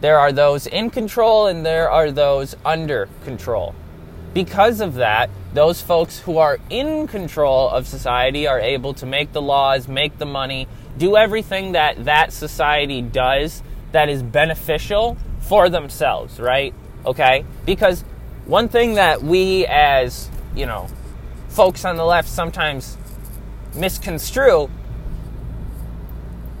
there 0.00 0.18
are 0.18 0.32
those 0.32 0.66
in 0.66 0.88
control 0.88 1.46
and 1.46 1.66
there 1.66 1.90
are 1.90 2.10
those 2.10 2.56
under 2.64 3.06
control. 3.24 3.74
Because 4.32 4.80
of 4.80 4.94
that, 4.94 5.28
those 5.52 5.82
folks 5.82 6.20
who 6.20 6.38
are 6.38 6.58
in 6.70 7.06
control 7.06 7.68
of 7.68 7.86
society 7.86 8.46
are 8.46 8.60
able 8.60 8.94
to 8.94 9.04
make 9.04 9.32
the 9.32 9.42
laws, 9.42 9.88
make 9.88 10.16
the 10.16 10.26
money, 10.26 10.68
do 10.98 11.16
everything 11.16 11.72
that 11.72 12.04
that 12.04 12.32
society 12.32 13.02
does 13.02 13.62
that 13.92 14.08
is 14.08 14.22
beneficial 14.22 15.16
for 15.40 15.68
themselves, 15.68 16.38
right? 16.38 16.74
Okay? 17.06 17.44
Because 17.64 18.02
one 18.46 18.68
thing 18.68 18.94
that 18.94 19.22
we 19.22 19.66
as, 19.66 20.28
you 20.54 20.66
know, 20.66 20.88
folks 21.48 21.84
on 21.84 21.96
the 21.96 22.04
left 22.04 22.28
sometimes 22.28 22.96
misconstrue 23.74 24.68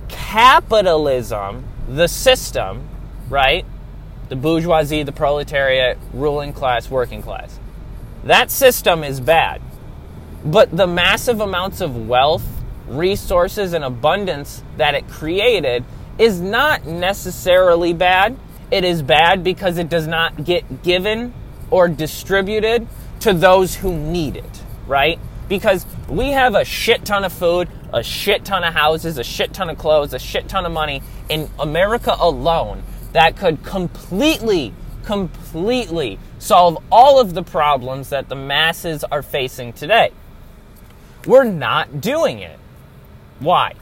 capitalism, 0.08 1.64
the 1.88 2.06
system, 2.06 2.86
right? 3.30 3.64
The 4.28 4.36
bourgeoisie, 4.36 5.02
the 5.02 5.12
proletariat, 5.12 5.98
ruling 6.12 6.52
class, 6.52 6.90
working 6.90 7.22
class. 7.22 7.58
That 8.24 8.50
system 8.50 9.02
is 9.04 9.20
bad. 9.20 9.62
But 10.44 10.76
the 10.76 10.86
massive 10.86 11.40
amounts 11.40 11.80
of 11.80 12.08
wealth, 12.08 12.46
resources, 12.88 13.72
and 13.72 13.84
abundance 13.84 14.62
that 14.76 14.94
it 14.94 15.08
created 15.08 15.84
is 16.18 16.40
not 16.40 16.86
necessarily 16.86 17.92
bad. 17.92 18.36
It 18.70 18.84
is 18.84 19.02
bad 19.02 19.44
because 19.44 19.78
it 19.78 19.88
does 19.88 20.06
not 20.06 20.44
get 20.44 20.82
given 20.82 21.32
or 21.70 21.88
distributed 21.88 22.86
to 23.20 23.32
those 23.32 23.74
who 23.76 23.92
need 23.92 24.36
it, 24.36 24.62
right? 24.86 25.18
Because 25.48 25.86
we 26.08 26.30
have 26.30 26.54
a 26.54 26.64
shit 26.64 27.04
ton 27.04 27.24
of 27.24 27.32
food, 27.32 27.68
a 27.92 28.02
shit 28.02 28.44
ton 28.44 28.64
of 28.64 28.74
houses, 28.74 29.18
a 29.18 29.24
shit 29.24 29.52
ton 29.52 29.70
of 29.70 29.78
clothes, 29.78 30.12
a 30.12 30.18
shit 30.18 30.48
ton 30.48 30.66
of 30.66 30.72
money 30.72 31.02
in 31.28 31.48
America 31.58 32.14
alone 32.18 32.82
that 33.12 33.36
could 33.36 33.62
completely, 33.64 34.74
completely 35.04 36.18
solve 36.38 36.78
all 36.92 37.18
of 37.18 37.34
the 37.34 37.42
problems 37.42 38.10
that 38.10 38.28
the 38.28 38.36
masses 38.36 39.04
are 39.04 39.22
facing 39.22 39.72
today. 39.72 40.12
We're 41.26 41.44
not 41.44 42.00
doing 42.00 42.38
it. 42.40 42.58
Why? 43.40 43.74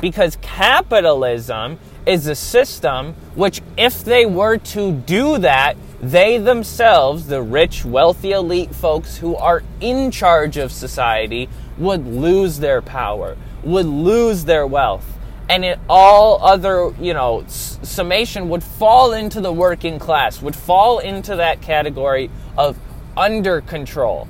Because 0.00 0.36
capitalism 0.42 1.78
is 2.04 2.26
a 2.26 2.34
system 2.34 3.14
which, 3.34 3.62
if 3.76 4.04
they 4.04 4.26
were 4.26 4.58
to 4.58 4.92
do 4.92 5.38
that, 5.38 5.76
they 6.00 6.38
themselves, 6.38 7.26
the 7.26 7.42
rich, 7.42 7.84
wealthy 7.84 8.32
elite 8.32 8.74
folks 8.74 9.16
who 9.16 9.34
are 9.36 9.62
in 9.80 10.10
charge 10.10 10.56
of 10.56 10.70
society, 10.70 11.48
would 11.78 12.06
lose 12.06 12.58
their 12.58 12.82
power, 12.82 13.36
would 13.64 13.86
lose 13.86 14.44
their 14.44 14.66
wealth. 14.66 15.18
And 15.48 15.64
it, 15.64 15.78
all 15.88 16.44
other, 16.44 16.92
you 17.00 17.14
know, 17.14 17.44
summation 17.46 18.48
would 18.48 18.62
fall 18.62 19.12
into 19.12 19.40
the 19.40 19.52
working 19.52 19.98
class, 19.98 20.42
would 20.42 20.56
fall 20.56 20.98
into 20.98 21.36
that 21.36 21.62
category 21.62 22.30
of 22.58 22.78
under 23.16 23.60
control. 23.60 24.28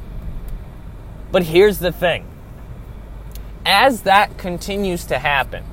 But 1.33 1.45
here's 1.45 1.79
the 1.81 1.93
thing 1.93 2.27
as 3.67 4.03
that 4.03 4.39
continues 4.39 5.05
to 5.07 5.19
happen, 5.19 5.65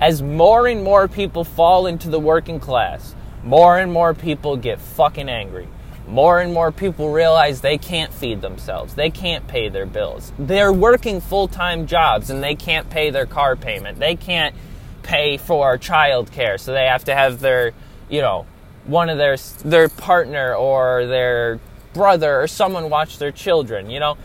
as 0.00 0.20
more 0.22 0.68
and 0.68 0.84
more 0.84 1.08
people 1.08 1.44
fall 1.44 1.86
into 1.86 2.10
the 2.10 2.20
working 2.20 2.60
class, 2.60 3.14
more 3.42 3.78
and 3.78 3.90
more 3.90 4.12
people 4.12 4.56
get 4.58 4.78
fucking 4.78 5.30
angry. 5.30 5.66
More 6.06 6.40
and 6.40 6.52
more 6.52 6.72
people 6.72 7.10
realize 7.10 7.60
they 7.60 7.78
can't 7.78 8.12
feed 8.12 8.40
themselves. 8.40 8.94
They 8.94 9.10
can't 9.10 9.46
pay 9.46 9.68
their 9.68 9.86
bills. 9.86 10.32
They're 10.38 10.72
working 10.72 11.20
full 11.20 11.48
time 11.48 11.86
jobs 11.86 12.30
and 12.30 12.42
they 12.42 12.54
can't 12.54 12.88
pay 12.88 13.10
their 13.10 13.26
car 13.26 13.56
payment. 13.56 13.98
They 13.98 14.14
can't 14.14 14.54
pay 15.02 15.38
for 15.38 15.76
child 15.78 16.30
care, 16.32 16.58
so 16.58 16.72
they 16.72 16.86
have 16.86 17.04
to 17.04 17.14
have 17.14 17.40
their, 17.40 17.72
you 18.10 18.20
know, 18.20 18.46
one 18.84 19.08
of 19.08 19.18
their 19.18 19.36
their 19.64 19.88
partner 19.88 20.54
or 20.54 21.06
their 21.06 21.60
brother 21.92 22.40
or 22.40 22.46
someone 22.46 22.90
watch 22.90 23.18
their 23.18 23.32
children, 23.32 23.90
you 23.90 24.00
know. 24.00 24.16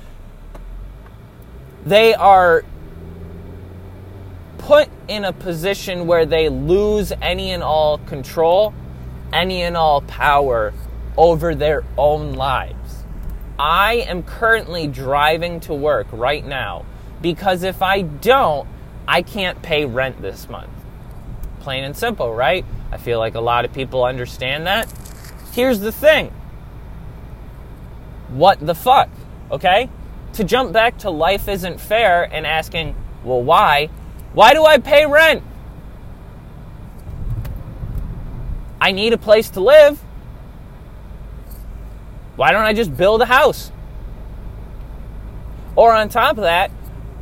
They 1.86 2.14
are 2.14 2.64
put 4.64 4.88
in 5.10 5.26
a 5.26 5.34
position 5.34 6.08
where 6.08 6.26
they 6.26 6.48
lose 6.48 7.12
any 7.22 7.52
and 7.52 7.62
all 7.62 7.98
control, 7.98 8.74
any 9.34 9.62
and 9.62 9.76
all 9.76 10.00
power 10.02 10.74
over 11.18 11.54
their 11.54 11.84
own 11.98 12.32
lives. 12.32 13.04
I 13.60 14.06
am 14.08 14.24
currently 14.24 14.88
driving 14.88 15.60
to 15.62 15.74
work 15.74 16.08
right 16.14 16.46
now 16.46 16.86
because 17.22 17.64
if 17.64 17.82
I 17.82 18.04
don't, 18.04 18.66
I 19.06 19.22
can't 19.22 19.62
pay 19.62 19.86
rent 19.86 20.22
this 20.22 20.48
month. 20.48 20.72
Plain 21.60 21.84
and 21.84 21.96
simple, 21.96 22.34
right? 22.34 22.64
I 22.90 22.98
feel 22.98 23.20
like 23.20 23.36
a 23.36 23.42
lot 23.42 23.66
of 23.66 23.74
people 23.74 24.06
understand 24.06 24.66
that. 24.68 24.92
Here's 25.52 25.82
the 25.82 25.92
thing 25.92 26.32
what 28.30 28.66
the 28.66 28.74
fuck, 28.74 29.10
okay? 29.52 29.90
To 30.34 30.46
jump 30.46 30.72
back 30.72 31.00
to 31.00 31.10
life 31.10 31.50
isn't 31.50 31.82
fair 31.82 32.24
and 32.24 32.48
asking, 32.48 32.96
well, 33.26 33.44
why? 33.44 33.90
Why 34.34 34.54
do 34.54 34.66
I 34.66 34.80
pay 34.80 35.06
rent? 35.06 35.44
I 38.82 38.92
need 38.92 39.14
a 39.14 39.18
place 39.18 39.50
to 39.52 39.60
live. 39.60 40.00
Why 42.36 42.52
don't 42.52 42.64
I 42.64 42.74
just 42.74 42.96
build 42.98 43.22
a 43.22 43.26
house? 43.26 43.72
Or 45.76 45.94
on 45.94 46.10
top 46.10 46.38
of 46.38 46.44
that, 46.44 46.72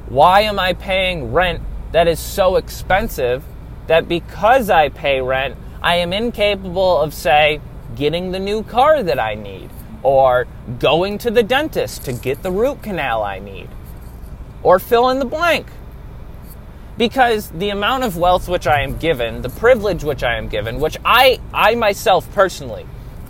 why 0.08 0.42
am 0.42 0.60
I 0.60 0.74
paying 0.74 1.34
rent 1.34 1.62
that 1.92 2.08
is 2.08 2.20
so 2.20 2.56
expensive 2.56 3.44
that 3.88 4.08
because 4.08 4.70
I 4.70 4.90
pay 4.90 5.22
rent, 5.22 5.58
I 5.82 5.98
am 5.98 6.14
incapable 6.14 7.00
of, 7.00 7.14
say, 7.14 7.62
getting 7.96 8.32
the 8.32 8.40
new 8.40 8.64
car 8.64 9.04
that 9.04 9.20
I 9.20 9.36
need, 9.36 9.70
or 10.02 10.48
going 10.80 11.18
to 11.20 11.32
the 11.32 11.44
dentist 11.44 12.06
to 12.06 12.14
get 12.14 12.42
the 12.42 12.52
root 12.52 12.82
canal 12.82 13.24
I 13.24 13.40
need, 13.40 13.70
or 14.64 14.80
fill 14.80 15.10
in 15.10 15.20
the 15.20 15.26
blank? 15.26 15.68
Because 17.02 17.50
the 17.50 17.72
amount 17.72 18.04
of 18.04 18.16
wealth 18.16 18.48
which 18.48 18.68
I 18.68 18.82
am 18.82 18.96
given, 18.96 19.42
the 19.42 19.50
privilege 19.50 20.04
which 20.04 20.22
I 20.22 20.38
am 20.38 20.48
given, 20.48 20.80
which 20.80 20.98
I, 21.04 21.40
I 21.52 21.74
myself 21.74 22.32
personally, 22.36 22.86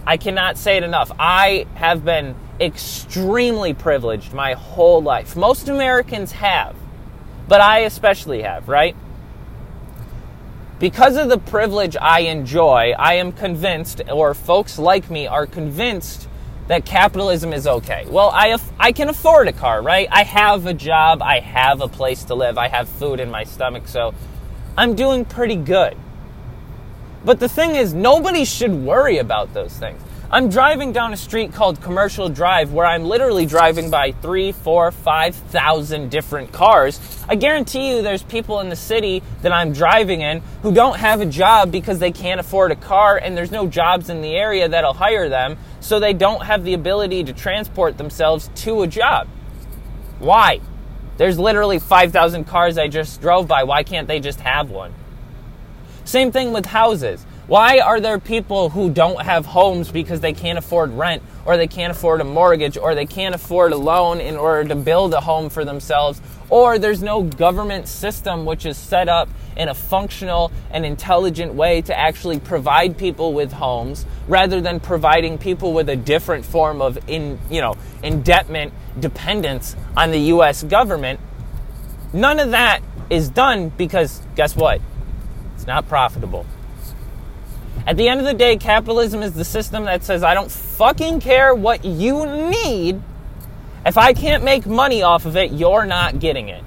I 0.05 0.17
cannot 0.17 0.57
say 0.57 0.75
it 0.75 0.83
enough. 0.83 1.09
I 1.17 1.67
have 1.75 2.03
been 2.03 2.35
extremely 2.59 3.73
privileged 3.73 4.33
my 4.33 4.55
whole 4.55 5.01
life. 5.01 5.37
Most 5.37 5.69
Americans 5.69 6.33
have, 6.33 6.75
but 7.47 7.61
I 7.61 7.83
especially 7.85 8.41
have, 8.41 8.67
right? 8.67 8.93
Because 10.77 11.15
of 11.15 11.29
the 11.29 11.37
privilege 11.37 11.95
I 11.95 12.23
enjoy, 12.23 12.93
I 12.99 13.13
am 13.13 13.31
convinced, 13.31 14.01
or 14.11 14.33
folks 14.33 14.79
like 14.79 15.09
me 15.09 15.27
are 15.27 15.47
convinced, 15.47 16.27
that 16.71 16.85
capitalism 16.85 17.51
is 17.51 17.67
okay. 17.67 18.05
Well, 18.07 18.29
I, 18.33 18.57
I 18.79 18.93
can 18.93 19.09
afford 19.09 19.49
a 19.49 19.51
car, 19.51 19.81
right? 19.81 20.07
I 20.09 20.23
have 20.23 20.65
a 20.65 20.73
job, 20.73 21.21
I 21.21 21.41
have 21.41 21.81
a 21.81 21.89
place 21.89 22.23
to 22.25 22.33
live, 22.33 22.57
I 22.57 22.69
have 22.69 22.87
food 22.87 23.19
in 23.19 23.29
my 23.29 23.43
stomach, 23.43 23.89
so 23.89 24.13
I'm 24.77 24.95
doing 24.95 25.25
pretty 25.25 25.57
good. 25.57 25.97
But 27.25 27.41
the 27.41 27.49
thing 27.49 27.75
is, 27.75 27.93
nobody 27.93 28.45
should 28.45 28.71
worry 28.71 29.17
about 29.17 29.53
those 29.53 29.73
things. 29.73 30.01
I'm 30.33 30.47
driving 30.47 30.93
down 30.93 31.11
a 31.11 31.17
street 31.17 31.51
called 31.51 31.81
Commercial 31.81 32.29
Drive 32.29 32.71
where 32.71 32.85
I'm 32.85 33.03
literally 33.03 33.45
driving 33.45 33.89
by 33.91 34.13
three, 34.13 34.53
four, 34.53 34.89
five 34.91 35.35
thousand 35.35 36.09
different 36.09 36.53
cars. 36.53 37.01
I 37.27 37.35
guarantee 37.35 37.89
you 37.89 38.01
there's 38.01 38.23
people 38.23 38.61
in 38.61 38.69
the 38.69 38.77
city 38.77 39.23
that 39.41 39.51
I'm 39.51 39.73
driving 39.73 40.21
in 40.21 40.41
who 40.61 40.73
don't 40.73 40.97
have 40.97 41.19
a 41.19 41.25
job 41.25 41.69
because 41.69 41.99
they 41.99 42.13
can't 42.13 42.39
afford 42.39 42.71
a 42.71 42.77
car 42.77 43.17
and 43.17 43.35
there's 43.35 43.51
no 43.51 43.67
jobs 43.67 44.09
in 44.09 44.21
the 44.21 44.33
area 44.33 44.69
that'll 44.69 44.93
hire 44.93 45.27
them, 45.27 45.57
so 45.81 45.99
they 45.99 46.13
don't 46.13 46.45
have 46.45 46.63
the 46.63 46.73
ability 46.73 47.25
to 47.25 47.33
transport 47.33 47.97
themselves 47.97 48.49
to 48.55 48.83
a 48.83 48.87
job. 48.87 49.27
Why? 50.19 50.61
There's 51.17 51.37
literally 51.37 51.79
5,000 51.79 52.45
cars 52.45 52.77
I 52.77 52.87
just 52.87 53.19
drove 53.19 53.47
by. 53.47 53.63
Why 53.63 53.83
can't 53.83 54.07
they 54.07 54.19
just 54.19 54.39
have 54.39 54.69
one? 54.69 54.93
Same 56.05 56.31
thing 56.31 56.53
with 56.53 56.67
houses. 56.67 57.25
Why 57.47 57.79
are 57.79 57.99
there 57.99 58.19
people 58.19 58.69
who 58.69 58.89
don't 58.89 59.21
have 59.21 59.45
homes 59.47 59.91
because 59.91 60.21
they 60.21 60.33
can't 60.33 60.57
afford 60.57 60.91
rent 60.91 61.21
or 61.45 61.57
they 61.57 61.67
can't 61.67 61.91
afford 61.91 62.21
a 62.21 62.23
mortgage 62.23 62.77
or 62.77 62.95
they 62.95 63.05
can't 63.05 63.35
afford 63.35 63.71
a 63.71 63.77
loan 63.77 64.19
in 64.19 64.35
order 64.35 64.67
to 64.69 64.75
build 64.75 65.13
a 65.13 65.21
home 65.21 65.49
for 65.49 65.65
themselves 65.65 66.21
or 66.51 66.77
there's 66.77 67.01
no 67.01 67.23
government 67.23 67.87
system 67.87 68.45
which 68.45 68.65
is 68.65 68.77
set 68.77 69.07
up 69.07 69.29
in 69.55 69.69
a 69.69 69.73
functional 69.73 70.51
and 70.69 70.85
intelligent 70.85 71.53
way 71.53 71.81
to 71.81 71.97
actually 71.97 72.39
provide 72.39 72.97
people 72.97 73.33
with 73.33 73.53
homes 73.53 74.05
rather 74.27 74.61
than 74.61 74.79
providing 74.79 75.37
people 75.37 75.73
with 75.73 75.89
a 75.89 75.95
different 75.95 76.45
form 76.45 76.81
of 76.81 76.97
in, 77.09 77.39
you 77.49 77.61
know, 77.61 77.75
indebtment 78.03 78.73
dependence 78.99 79.75
on 79.95 80.11
the 80.11 80.19
US 80.19 80.63
government. 80.63 81.19
None 82.13 82.39
of 82.39 82.51
that 82.51 82.81
is 83.09 83.29
done 83.29 83.69
because 83.69 84.21
guess 84.35 84.55
what? 84.55 84.81
It's 85.55 85.67
not 85.67 85.87
profitable. 85.87 86.45
At 87.87 87.97
the 87.97 88.07
end 88.07 88.19
of 88.19 88.25
the 88.25 88.33
day, 88.33 88.57
capitalism 88.57 89.23
is 89.23 89.33
the 89.33 89.45
system 89.45 89.85
that 89.85 90.03
says, 90.03 90.23
I 90.23 90.33
don't 90.33 90.51
fucking 90.51 91.19
care 91.19 91.55
what 91.55 91.83
you 91.83 92.25
need. 92.25 93.01
If 93.85 93.97
I 93.97 94.13
can't 94.13 94.43
make 94.43 94.67
money 94.67 95.01
off 95.01 95.25
of 95.25 95.35
it, 95.35 95.51
you're 95.51 95.85
not 95.85 96.19
getting 96.19 96.49
it. 96.49 96.63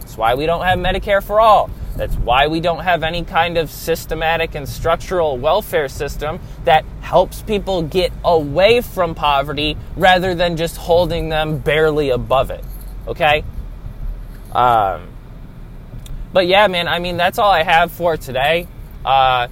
That's 0.00 0.16
why 0.16 0.34
we 0.34 0.46
don't 0.46 0.64
have 0.64 0.78
Medicare 0.78 1.22
for 1.22 1.40
all. 1.40 1.70
That's 1.96 2.14
why 2.14 2.46
we 2.46 2.60
don't 2.60 2.84
have 2.84 3.02
any 3.02 3.24
kind 3.24 3.58
of 3.58 3.70
systematic 3.70 4.54
and 4.54 4.68
structural 4.68 5.36
welfare 5.36 5.88
system 5.88 6.38
that 6.64 6.84
helps 7.00 7.42
people 7.42 7.82
get 7.82 8.12
away 8.24 8.80
from 8.80 9.14
poverty 9.14 9.76
rather 9.96 10.34
than 10.34 10.56
just 10.56 10.76
holding 10.76 11.28
them 11.28 11.58
barely 11.58 12.10
above 12.10 12.50
it. 12.50 12.64
Okay? 13.06 13.44
Um, 14.52 15.08
but 16.32 16.46
yeah, 16.46 16.66
man, 16.68 16.88
I 16.88 17.00
mean, 17.00 17.16
that's 17.16 17.38
all 17.38 17.50
I 17.50 17.64
have 17.64 17.90
for 17.90 18.16
today. 18.16 18.68
Uh, 19.04 19.48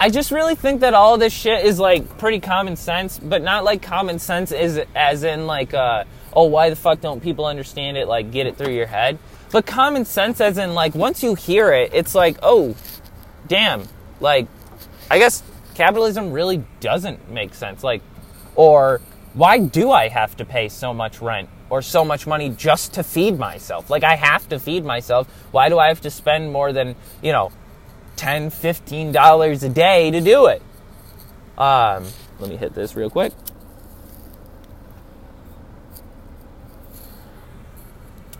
I 0.00 0.10
just 0.10 0.30
really 0.30 0.54
think 0.54 0.80
that 0.80 0.92
all 0.92 1.18
this 1.18 1.32
shit 1.32 1.64
is 1.64 1.78
like 1.78 2.18
pretty 2.18 2.40
common 2.40 2.76
sense, 2.76 3.18
but 3.18 3.42
not 3.42 3.64
like 3.64 3.80
common 3.80 4.18
sense 4.18 4.50
is 4.52 4.80
as 4.94 5.22
in 5.22 5.46
like 5.46 5.72
uh, 5.72 6.04
oh 6.32 6.44
why 6.44 6.70
the 6.70 6.76
fuck 6.76 7.00
don't 7.00 7.22
people 7.22 7.46
understand 7.46 7.96
it 7.96 8.08
like 8.08 8.30
get 8.30 8.46
it 8.46 8.56
through 8.56 8.72
your 8.74 8.86
head, 8.86 9.18
but 9.52 9.66
common 9.66 10.04
sense 10.04 10.40
as 10.40 10.58
in 10.58 10.74
like 10.74 10.94
once 10.94 11.22
you 11.22 11.34
hear 11.34 11.72
it, 11.72 11.90
it's 11.94 12.14
like 12.14 12.36
oh 12.42 12.74
damn 13.46 13.86
like 14.20 14.48
I 15.10 15.18
guess 15.18 15.42
capitalism 15.74 16.32
really 16.32 16.64
doesn't 16.80 17.30
make 17.30 17.54
sense 17.54 17.84
like 17.84 18.02
or 18.56 19.00
why 19.34 19.58
do 19.58 19.90
I 19.90 20.08
have 20.08 20.36
to 20.36 20.44
pay 20.44 20.68
so 20.68 20.94
much 20.94 21.20
rent 21.20 21.48
or 21.68 21.82
so 21.82 22.04
much 22.04 22.26
money 22.26 22.50
just 22.50 22.94
to 22.94 23.02
feed 23.02 23.38
myself? 23.38 23.90
Like 23.90 24.04
I 24.04 24.14
have 24.14 24.48
to 24.50 24.60
feed 24.60 24.84
myself. 24.84 25.28
Why 25.50 25.68
do 25.68 25.78
I 25.78 25.88
have 25.88 26.00
to 26.02 26.10
spend 26.10 26.52
more 26.52 26.72
than 26.72 26.94
you 27.22 27.32
know 27.32 27.52
10 28.16 28.50
$15 28.50 29.62
a 29.62 29.68
day 29.68 30.10
to 30.10 30.20
do 30.20 30.46
it. 30.46 30.62
Um, 31.56 32.04
let 32.40 32.50
me 32.50 32.56
hit 32.56 32.74
this 32.74 32.96
real 32.96 33.10
quick. 33.10 33.32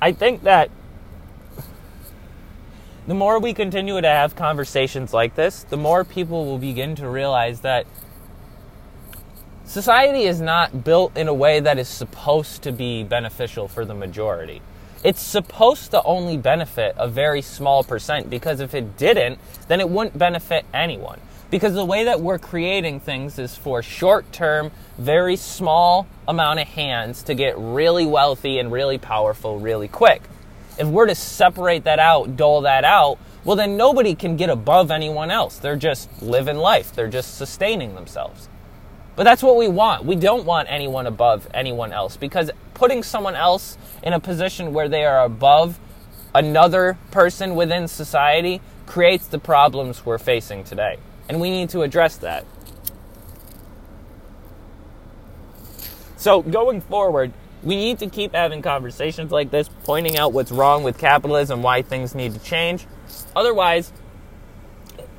I 0.00 0.12
think 0.12 0.42
that 0.42 0.70
the 3.06 3.14
more 3.14 3.38
we 3.38 3.54
continue 3.54 4.00
to 4.00 4.08
have 4.08 4.34
conversations 4.34 5.12
like 5.12 5.34
this, 5.34 5.62
the 5.64 5.76
more 5.76 6.04
people 6.04 6.46
will 6.46 6.58
begin 6.58 6.94
to 6.96 7.08
realize 7.08 7.60
that 7.60 7.86
society 9.64 10.24
is 10.24 10.40
not 10.40 10.84
built 10.84 11.16
in 11.16 11.28
a 11.28 11.34
way 11.34 11.60
that 11.60 11.78
is 11.78 11.88
supposed 11.88 12.62
to 12.62 12.72
be 12.72 13.02
beneficial 13.02 13.68
for 13.68 13.84
the 13.84 13.94
majority 13.94 14.60
it's 15.04 15.20
supposed 15.20 15.90
to 15.90 16.02
only 16.02 16.38
benefit 16.38 16.94
a 16.98 17.06
very 17.06 17.42
small 17.42 17.84
percent 17.84 18.30
because 18.30 18.60
if 18.60 18.74
it 18.74 18.96
didn't, 18.96 19.38
then 19.68 19.78
it 19.78 19.88
wouldn't 19.88 20.16
benefit 20.18 20.64
anyone. 20.72 21.20
Because 21.50 21.74
the 21.74 21.84
way 21.84 22.04
that 22.04 22.22
we're 22.22 22.38
creating 22.38 23.00
things 23.00 23.38
is 23.38 23.54
for 23.54 23.82
short 23.82 24.32
term, 24.32 24.72
very 24.96 25.36
small 25.36 26.06
amount 26.26 26.60
of 26.60 26.68
hands 26.68 27.22
to 27.24 27.34
get 27.34 27.54
really 27.58 28.06
wealthy 28.06 28.58
and 28.58 28.72
really 28.72 28.96
powerful 28.96 29.60
really 29.60 29.88
quick. 29.88 30.22
If 30.78 30.88
we're 30.88 31.06
to 31.06 31.14
separate 31.14 31.84
that 31.84 31.98
out, 31.98 32.36
dole 32.36 32.62
that 32.62 32.84
out, 32.84 33.18
well, 33.44 33.56
then 33.56 33.76
nobody 33.76 34.14
can 34.14 34.36
get 34.36 34.48
above 34.48 34.90
anyone 34.90 35.30
else. 35.30 35.58
They're 35.58 35.76
just 35.76 36.22
living 36.22 36.56
life, 36.56 36.94
they're 36.94 37.08
just 37.08 37.36
sustaining 37.36 37.94
themselves. 37.94 38.48
But 39.16 39.24
that's 39.24 39.42
what 39.42 39.56
we 39.56 39.68
want. 39.68 40.04
We 40.04 40.16
don't 40.16 40.44
want 40.44 40.68
anyone 40.70 41.06
above 41.06 41.48
anyone 41.54 41.92
else 41.92 42.16
because 42.16 42.50
putting 42.74 43.02
someone 43.02 43.36
else 43.36 43.78
in 44.02 44.12
a 44.12 44.20
position 44.20 44.72
where 44.72 44.88
they 44.88 45.04
are 45.04 45.24
above 45.24 45.78
another 46.34 46.98
person 47.10 47.54
within 47.54 47.86
society 47.86 48.60
creates 48.86 49.26
the 49.26 49.38
problems 49.38 50.04
we're 50.04 50.18
facing 50.18 50.64
today. 50.64 50.98
And 51.28 51.40
we 51.40 51.50
need 51.50 51.70
to 51.70 51.82
address 51.82 52.16
that. 52.18 52.44
So, 56.16 56.42
going 56.42 56.80
forward, 56.80 57.32
we 57.62 57.76
need 57.76 57.98
to 58.00 58.08
keep 58.08 58.34
having 58.34 58.62
conversations 58.62 59.30
like 59.30 59.50
this, 59.50 59.68
pointing 59.84 60.18
out 60.18 60.32
what's 60.32 60.50
wrong 60.50 60.82
with 60.82 60.98
capitalism, 60.98 61.62
why 61.62 61.82
things 61.82 62.14
need 62.14 62.34
to 62.34 62.40
change. 62.40 62.86
Otherwise, 63.36 63.92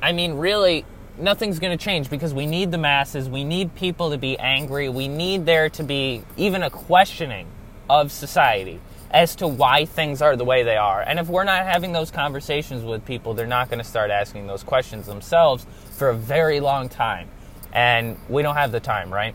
I 0.02 0.12
mean, 0.12 0.34
really, 0.34 0.84
nothing's 1.18 1.58
going 1.58 1.76
to 1.76 1.82
change 1.82 2.10
because 2.10 2.34
we 2.34 2.46
need 2.46 2.70
the 2.70 2.78
masses. 2.78 3.28
We 3.28 3.44
need 3.44 3.74
people 3.74 4.10
to 4.10 4.18
be 4.18 4.38
angry. 4.38 4.88
We 4.88 5.08
need 5.08 5.46
there 5.46 5.68
to 5.70 5.82
be 5.82 6.22
even 6.36 6.62
a 6.62 6.70
questioning 6.70 7.46
of 7.88 8.12
society 8.12 8.80
as 9.10 9.36
to 9.36 9.46
why 9.46 9.84
things 9.84 10.20
are 10.20 10.36
the 10.36 10.44
way 10.44 10.62
they 10.62 10.76
are. 10.76 11.00
And 11.00 11.18
if 11.18 11.28
we're 11.28 11.44
not 11.44 11.64
having 11.64 11.92
those 11.92 12.10
conversations 12.10 12.84
with 12.84 13.04
people, 13.04 13.34
they're 13.34 13.46
not 13.46 13.68
going 13.68 13.78
to 13.78 13.84
start 13.84 14.10
asking 14.10 14.46
those 14.46 14.62
questions 14.62 15.06
themselves 15.06 15.66
for 15.92 16.08
a 16.08 16.14
very 16.14 16.60
long 16.60 16.88
time. 16.88 17.28
And 17.72 18.18
we 18.28 18.42
don't 18.42 18.56
have 18.56 18.72
the 18.72 18.80
time, 18.80 19.12
right? 19.12 19.34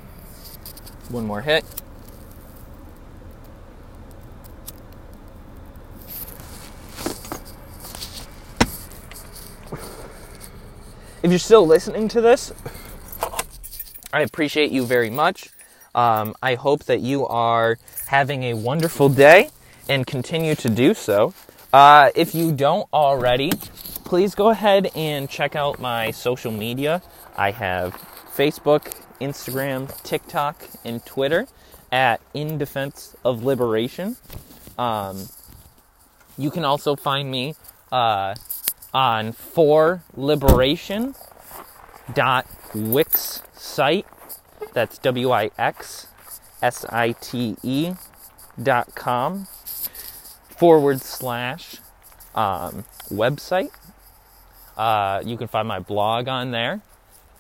One 1.09 1.25
more 1.25 1.41
hit. 1.41 1.63
If 11.23 11.29
you're 11.29 11.37
still 11.37 11.67
listening 11.67 12.07
to 12.09 12.21
this, 12.21 12.51
I 14.11 14.21
appreciate 14.21 14.71
you 14.71 14.87
very 14.87 15.11
much. 15.11 15.49
Um, 15.93 16.33
I 16.41 16.55
hope 16.55 16.85
that 16.85 17.01
you 17.01 17.27
are 17.27 17.77
having 18.07 18.41
a 18.45 18.55
wonderful 18.55 19.07
day 19.07 19.51
and 19.87 20.07
continue 20.07 20.55
to 20.55 20.67
do 20.67 20.95
so. 20.95 21.35
Uh, 21.71 22.09
if 22.15 22.33
you 22.33 22.51
don't 22.51 22.87
already, 22.91 23.51
please 24.03 24.33
go 24.33 24.49
ahead 24.49 24.89
and 24.95 25.29
check 25.29 25.55
out 25.55 25.79
my 25.79 26.09
social 26.09 26.51
media. 26.51 27.03
I 27.37 27.51
have 27.51 27.93
Facebook, 28.35 28.91
Instagram, 29.21 29.89
TikTok, 30.01 30.63
and 30.83 31.05
Twitter 31.05 31.45
at 31.91 32.19
In 32.33 32.57
Defense 32.57 33.15
of 33.23 33.43
Liberation. 33.43 34.17
Um, 34.79 35.27
you 36.35 36.49
can 36.49 36.65
also 36.65 36.95
find 36.95 37.29
me 37.29 37.53
uh, 37.91 38.33
on 38.93 39.31
for 39.31 40.03
liberation 40.15 41.15
dot 42.13 42.45
wix 42.73 43.41
site. 43.53 44.05
That's 44.73 44.97
w-i-x-s-i-t-e 44.99 45.53
dot 48.61 48.95
com 48.95 49.47
forward 50.49 51.01
slash 51.01 51.77
um, 52.35 52.85
website. 53.09 53.71
Uh, 54.77 55.21
you 55.25 55.37
can 55.37 55.47
find 55.47 55.67
my 55.67 55.79
blog 55.79 56.27
on 56.27 56.51
there 56.51 56.81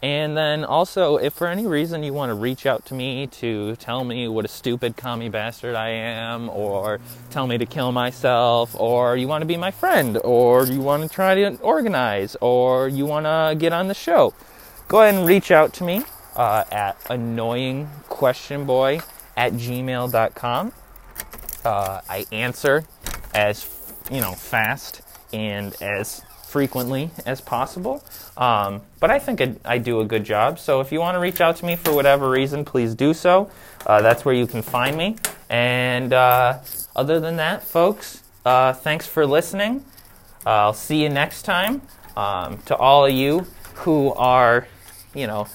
and 0.01 0.35
then 0.35 0.63
also, 0.63 1.17
if 1.17 1.33
for 1.33 1.47
any 1.47 1.67
reason 1.67 2.01
you 2.01 2.11
want 2.11 2.31
to 2.31 2.33
reach 2.33 2.65
out 2.65 2.85
to 2.85 2.95
me 2.95 3.27
to 3.27 3.75
tell 3.75 4.03
me 4.03 4.27
what 4.27 4.45
a 4.45 4.47
stupid 4.47 4.97
commie 4.97 5.29
bastard 5.29 5.75
I 5.75 5.89
am, 5.89 6.49
or 6.49 6.99
tell 7.29 7.45
me 7.45 7.59
to 7.59 7.67
kill 7.67 7.91
myself, 7.91 8.75
or 8.79 9.15
you 9.15 9.27
want 9.27 9.43
to 9.43 9.45
be 9.45 9.57
my 9.57 9.69
friend, 9.69 10.17
or 10.23 10.65
you 10.65 10.81
want 10.81 11.03
to 11.03 11.09
try 11.09 11.35
to 11.35 11.55
organize, 11.57 12.35
or 12.41 12.87
you 12.87 13.05
want 13.05 13.27
to 13.27 13.55
get 13.59 13.73
on 13.73 13.89
the 13.89 13.93
show, 13.93 14.33
go 14.87 15.03
ahead 15.03 15.13
and 15.13 15.27
reach 15.27 15.51
out 15.51 15.71
to 15.73 15.83
me 15.83 16.03
uh, 16.35 16.63
at 16.71 16.99
annoyingquestionboy 17.03 19.03
at 19.37 19.53
gmail.com. 19.53 20.73
Uh, 21.63 22.01
I 22.09 22.25
answer 22.31 22.85
as, 23.35 23.69
you 24.09 24.19
know, 24.19 24.33
fast 24.33 25.03
and 25.31 25.79
as 25.79 26.23
frequently 26.51 27.09
as 27.25 27.39
possible. 27.39 28.03
Um, 28.35 28.81
but 28.99 29.09
I 29.09 29.19
think 29.19 29.39
I, 29.39 29.55
I, 29.63 29.77
do 29.77 30.01
a 30.01 30.05
good 30.05 30.25
job. 30.25 30.59
So 30.59 30.81
if 30.81 30.91
you 30.91 30.99
want 30.99 31.15
to 31.15 31.19
reach 31.19 31.39
out 31.39 31.55
to 31.57 31.65
me 31.65 31.77
for 31.77 31.93
whatever 31.93 32.29
reason, 32.29 32.65
please 32.65 32.93
do 32.93 33.13
so. 33.13 33.49
Uh, 33.87 34.01
that's 34.01 34.25
where 34.25 34.35
you 34.35 34.45
can 34.45 34.61
find 34.61 34.97
me. 34.97 35.15
And 35.49 36.11
uh, 36.11 36.59
other 36.93 37.21
than 37.21 37.37
that, 37.37 37.63
folks, 37.63 38.21
uh, 38.45 38.73
thanks 38.73 39.07
for 39.07 39.25
listening. 39.25 39.85
I'll 40.45 40.73
see 40.73 41.01
you 41.01 41.07
next 41.09 41.43
time. 41.43 41.81
Um, 42.17 42.57
to 42.65 42.75
all 42.75 43.05
of 43.05 43.13
you 43.13 43.47
who 43.75 44.13
are, 44.15 44.67
you 45.15 45.27
know, 45.27 45.47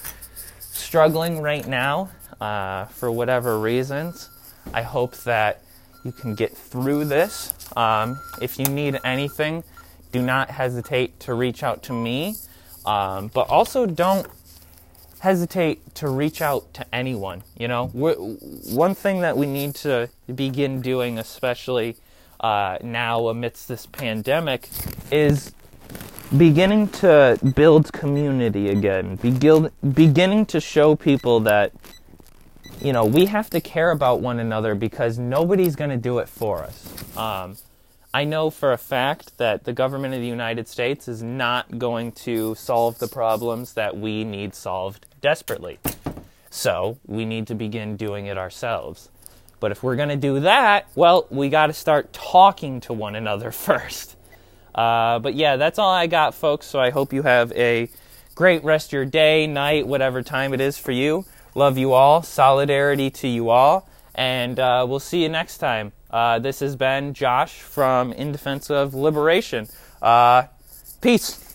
struggling 0.59 1.43
right 1.43 1.67
now 1.67 2.09
uh, 2.41 2.85
for 2.85 3.11
whatever 3.11 3.59
reasons, 3.59 4.31
I 4.73 4.81
hope 4.81 5.15
that 5.17 5.61
you 6.03 6.11
can 6.11 6.33
get 6.33 6.57
through 6.57 7.05
this. 7.05 7.53
Um, 7.75 8.19
if 8.41 8.57
you 8.57 8.65
need 8.65 8.99
anything, 9.03 9.63
do 10.11 10.21
not 10.21 10.51
hesitate 10.51 11.19
to 11.21 11.33
reach 11.33 11.63
out 11.63 11.83
to 11.83 11.93
me. 11.93 12.35
Um, 12.85 13.27
but 13.33 13.49
also 13.49 13.85
don't 13.85 14.27
hesitate 15.19 15.93
to 15.95 16.07
reach 16.07 16.41
out 16.41 16.73
to 16.75 16.85
anyone. 16.95 17.43
You 17.57 17.67
know, 17.67 17.91
We're, 17.93 18.15
one 18.15 18.95
thing 18.95 19.21
that 19.21 19.35
we 19.35 19.45
need 19.45 19.75
to 19.75 20.09
begin 20.33 20.81
doing, 20.81 21.17
especially 21.17 21.97
uh, 22.39 22.77
now 22.81 23.27
amidst 23.27 23.67
this 23.67 23.85
pandemic, 23.85 24.69
is 25.11 25.51
beginning 26.37 26.87
to 26.89 27.39
build 27.55 27.91
community 27.91 28.69
again. 28.69 29.15
Begin, 29.17 29.69
beginning 29.93 30.45
to 30.47 30.61
show 30.61 30.95
people 30.95 31.41
that 31.41 31.73
you 32.81 32.93
know, 32.93 33.05
we 33.05 33.25
have 33.25 33.49
to 33.49 33.61
care 33.61 33.91
about 33.91 34.21
one 34.21 34.39
another 34.39 34.75
because 34.75 35.17
nobody's 35.17 35.75
going 35.75 35.89
to 35.89 35.97
do 35.97 36.19
it 36.19 36.29
for 36.29 36.63
us. 36.63 37.17
Um, 37.17 37.57
I 38.13 38.23
know 38.23 38.49
for 38.49 38.71
a 38.71 38.77
fact 38.77 39.37
that 39.37 39.65
the 39.65 39.73
government 39.73 40.13
of 40.13 40.21
the 40.21 40.27
United 40.27 40.67
States 40.67 41.07
is 41.07 41.21
not 41.21 41.77
going 41.77 42.13
to 42.13 42.55
solve 42.55 42.99
the 42.99 43.07
problems 43.07 43.73
that 43.73 43.97
we 43.97 44.23
need 44.23 44.55
solved 44.55 45.05
desperately. 45.21 45.79
So 46.49 46.97
we 47.05 47.25
need 47.25 47.47
to 47.47 47.55
begin 47.55 47.97
doing 47.97 48.25
it 48.25 48.37
ourselves. 48.37 49.09
But 49.59 49.71
if 49.71 49.83
we're 49.83 49.95
going 49.95 50.09
to 50.09 50.15
do 50.15 50.39
that, 50.41 50.87
well, 50.95 51.27
we 51.29 51.49
got 51.49 51.67
to 51.67 51.73
start 51.73 52.13
talking 52.13 52.79
to 52.81 52.93
one 52.93 53.15
another 53.15 53.51
first. 53.51 54.15
Uh, 54.73 55.19
but 55.19 55.33
yeah, 55.33 55.57
that's 55.57 55.79
all 55.79 55.91
I 55.91 56.07
got, 56.07 56.33
folks. 56.33 56.67
So 56.67 56.79
I 56.79 56.91
hope 56.91 57.11
you 57.11 57.23
have 57.23 57.51
a 57.53 57.89
great 58.35 58.63
rest 58.63 58.89
of 58.89 58.93
your 58.93 59.05
day, 59.05 59.47
night, 59.47 59.87
whatever 59.87 60.21
time 60.21 60.53
it 60.53 60.61
is 60.61 60.77
for 60.77 60.91
you. 60.91 61.25
Love 61.55 61.77
you 61.77 61.93
all. 61.93 62.21
Solidarity 62.21 63.09
to 63.09 63.27
you 63.27 63.49
all. 63.49 63.89
And 64.13 64.59
uh, 64.59 64.85
we'll 64.87 64.99
see 64.99 65.23
you 65.23 65.29
next 65.29 65.57
time. 65.57 65.91
Uh, 66.09 66.39
this 66.39 66.59
has 66.59 66.75
been 66.75 67.13
Josh 67.13 67.53
from 67.59 68.13
In 68.13 68.31
Defense 68.31 68.69
of 68.69 68.93
Liberation. 68.93 69.67
Uh, 70.01 70.43
peace. 71.01 71.46